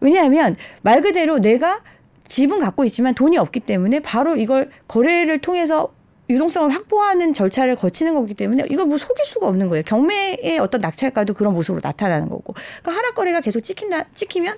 왜냐하면 0.00 0.56
말 0.82 1.00
그대로 1.00 1.38
내가 1.38 1.80
집은 2.28 2.58
갖고 2.58 2.84
있지만 2.84 3.14
돈이 3.14 3.36
없기 3.38 3.60
때문에 3.60 4.00
바로 4.00 4.36
이걸 4.36 4.70
거래를 4.88 5.38
통해서 5.38 5.92
유동성을 6.28 6.70
확보하는 6.70 7.34
절차를 7.34 7.76
거치는 7.76 8.14
거기 8.14 8.34
때문에 8.34 8.64
이걸 8.68 8.86
뭐 8.86 8.98
속일 8.98 9.24
수가 9.24 9.46
없는 9.46 9.68
거예요. 9.68 9.84
경매의 9.84 10.58
어떤 10.58 10.80
낙찰가도 10.80 11.34
그런 11.34 11.54
모습으로 11.54 11.80
나타나는 11.82 12.28
거고. 12.28 12.54
그러니까 12.82 12.92
하락거래가 12.92 13.40
계속 13.40 13.60
찍힌다, 13.60 14.06
찍히면 14.14 14.56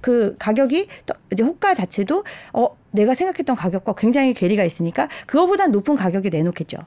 그 0.00 0.36
가격이 0.38 0.88
이제 1.32 1.42
호가 1.42 1.74
자체도 1.74 2.24
어 2.52 2.76
내가 2.90 3.14
생각했던 3.14 3.56
가격과 3.56 3.94
굉장히 3.94 4.34
괴리가 4.34 4.64
있으니까 4.64 5.08
그거보다 5.26 5.68
높은 5.68 5.94
가격에 5.94 6.28
내놓겠죠. 6.30 6.78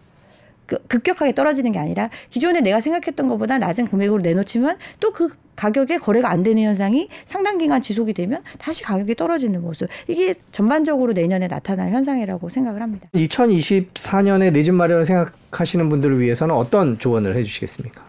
그 0.65 0.77
급격하게 0.87 1.33
떨어지는 1.33 1.71
게 1.71 1.79
아니라 1.79 2.09
기존에 2.29 2.59
내가 2.59 2.81
생각했던 2.81 3.27
것보다 3.27 3.57
낮은 3.57 3.87
금액으로 3.87 4.21
내놓지만 4.21 4.77
또 4.99 5.11
그 5.11 5.29
가격에 5.61 5.97
거래가 5.97 6.29
안 6.29 6.43
되는 6.43 6.63
현상이 6.63 7.09
상당 7.25 7.57
기간 7.57 7.81
지속이 7.81 8.13
되면 8.13 8.41
다시 8.59 8.83
가격이 8.83 9.15
떨어지는 9.15 9.61
모습. 9.61 9.89
이게 10.07 10.33
전반적으로 10.53 11.11
내년에 11.11 11.47
나타날 11.47 11.91
현상이라고 11.91 12.47
생각을 12.47 12.81
합니다. 12.81 13.07
2024년에 13.13 14.53
내 14.53 14.63
집 14.63 14.73
마련을 14.73 15.05
생각하시는 15.05 15.87
분들을 15.89 16.19
위해서는 16.19 16.53
어떤 16.53 16.99
조언을 16.99 17.35
해 17.35 17.43
주시겠습니까? 17.43 18.01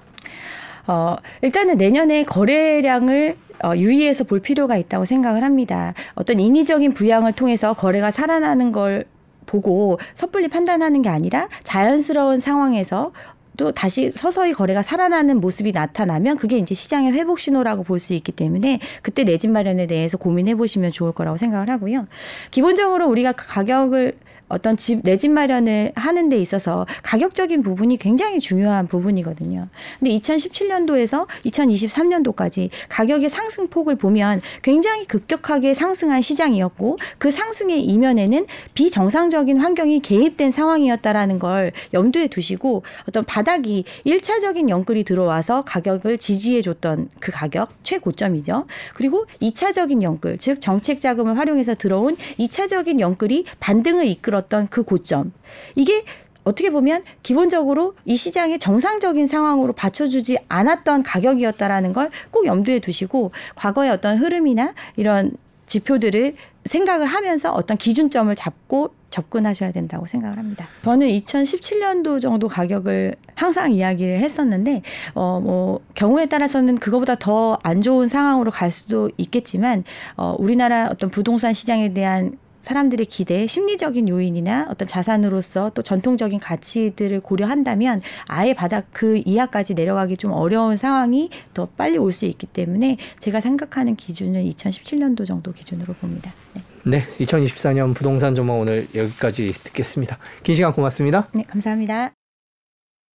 어, 0.88 1.16
일단은 1.42 1.76
내년에 1.76 2.24
거래량을 2.24 3.36
어, 3.64 3.74
유의해서 3.76 4.24
볼 4.24 4.40
필요가 4.40 4.76
있다고 4.76 5.04
생각을 5.04 5.42
합니다. 5.44 5.94
어떤 6.14 6.38
인위적인 6.40 6.94
부양을 6.94 7.32
통해서 7.32 7.72
거래가 7.74 8.10
살아나는 8.10 8.72
걸 8.72 9.04
보고 9.46 9.98
섣불리 10.14 10.48
판단하는 10.48 11.00
게 11.02 11.08
아니라 11.08 11.48
자연스러운 11.64 12.40
상황에서 12.40 13.12
또 13.58 13.72
다시 13.72 14.12
서서히 14.14 14.52
거래가 14.54 14.82
살아나는 14.82 15.40
모습이 15.40 15.72
나타나면 15.72 16.38
그게 16.38 16.56
이제 16.58 16.74
시장의 16.74 17.12
회복 17.12 17.40
신호라고 17.40 17.82
볼 17.82 17.98
수 17.98 18.14
있기 18.14 18.30
때문에 18.32 18.78
그때 19.02 19.24
내 19.24 19.36
집 19.36 19.50
마련에 19.50 19.86
대해서 19.86 20.16
고민해 20.16 20.54
보시면 20.54 20.92
좋을 20.92 21.12
거라고 21.12 21.36
생각을 21.36 21.68
하고요. 21.68 22.06
기본적으로 22.52 23.08
우리가 23.08 23.32
가격을 23.32 24.16
어떤 24.48 24.76
집, 24.76 25.02
내 25.02 25.18
집 25.18 25.30
마련을 25.32 25.92
하는 25.96 26.28
데 26.28 26.38
있어서 26.38 26.86
가격적인 27.02 27.62
부분이 27.62 27.96
굉장히 27.98 28.38
중요한 28.38 28.86
부분이거든요. 28.86 29.68
근데 29.98 30.16
2017년도에서 30.16 31.26
2023년도까지 31.44 32.70
가격의 32.88 33.28
상승폭을 33.28 33.96
보면 33.96 34.40
굉장히 34.62 35.04
급격하게 35.04 35.74
상승한 35.74 36.22
시장이었고 36.22 36.98
그 37.18 37.30
상승의 37.30 37.84
이면에는 37.84 38.46
비정상적인 38.74 39.58
환경이 39.58 40.00
개입된 40.00 40.50
상황이었다라는 40.52 41.38
걸 41.40 41.72
염두에 41.92 42.28
두시고 42.28 42.84
어떤 43.08 43.24
바닥이 43.24 43.84
일차적인 44.04 44.70
영끌이 44.70 45.02
들어와서 45.02 45.62
가격을 45.62 46.18
지지해 46.18 46.62
줬던 46.62 47.08
그 47.18 47.32
가격 47.32 47.70
최고점이죠. 47.82 48.66
그리고 48.94 49.26
이차적인 49.40 50.02
영끌, 50.02 50.38
즉 50.38 50.60
정책 50.60 51.00
자금을 51.00 51.36
활용해서 51.36 51.74
들어온 51.74 52.16
이차적인 52.36 53.00
영끌이 53.00 53.44
반등을 53.58 54.06
이끌어 54.06 54.37
이끌었던 54.38 54.68
그 54.68 54.82
고점. 54.84 55.32
이게 55.74 56.04
어떻게 56.44 56.70
보면 56.70 57.02
기본적으로 57.22 57.94
이 58.06 58.16
시장의 58.16 58.58
정상적인 58.58 59.26
상황으로 59.26 59.72
받쳐주지 59.74 60.38
않았던 60.48 61.02
가격이었다라는 61.02 61.92
걸 61.92 62.10
꼭 62.30 62.46
염두에 62.46 62.78
두시고 62.78 63.32
과거의 63.56 63.90
어떤 63.90 64.16
흐름이나 64.16 64.72
이런 64.96 65.32
지표들을 65.66 66.34
생각을 66.64 67.06
하면서 67.06 67.52
어떤 67.52 67.76
기준점을 67.76 68.34
잡고 68.34 68.94
접근하셔야 69.10 69.72
된다고 69.72 70.06
생각을 70.06 70.38
합니다. 70.38 70.68
저는 70.84 71.08
2017년도 71.08 72.20
정도 72.20 72.46
가격을 72.48 73.14
항상 73.34 73.72
이야기를 73.72 74.20
했었는데 74.20 74.82
어 75.14 75.40
뭐 75.40 75.80
경우에 75.94 76.26
따라서는 76.26 76.76
그거보다 76.78 77.14
더 77.16 77.58
안 77.62 77.82
좋은 77.82 78.08
상황으로 78.08 78.50
갈 78.50 78.72
수도 78.72 79.10
있겠지만 79.18 79.84
어 80.16 80.34
우리나라 80.38 80.88
어떤 80.90 81.10
부동산 81.10 81.52
시장에 81.52 81.92
대한 81.92 82.38
사람들의 82.68 83.06
기대, 83.06 83.46
심리적인 83.46 84.10
요인이나 84.10 84.66
어떤 84.68 84.86
자산으로서 84.86 85.70
또 85.74 85.80
전통적인 85.82 86.38
가치들을 86.38 87.20
고려한다면 87.20 88.02
아예 88.26 88.52
바닥 88.52 88.88
그 88.92 89.22
이하까지 89.24 89.72
내려가기 89.72 90.18
좀 90.18 90.32
어려운 90.32 90.76
상황이 90.76 91.30
더 91.54 91.66
빨리 91.66 91.96
올 91.96 92.12
수 92.18 92.24
있기 92.24 92.46
때문에 92.46 92.96
제가 93.20 93.40
생각하는 93.40 93.94
기준은 93.94 94.44
2017년도 94.44 95.24
정도 95.24 95.52
기준으로 95.52 95.94
봅니다. 95.94 96.32
네, 96.54 96.62
네, 96.84 97.06
2024년 97.24 97.94
부동산 97.94 98.34
전망 98.34 98.58
오늘 98.58 98.88
여기까지 98.94 99.52
듣겠습니다. 99.52 100.18
긴 100.42 100.54
시간 100.56 100.72
고맙습니다. 100.72 101.28
네 101.32 101.44
감사합니다. 101.44 102.17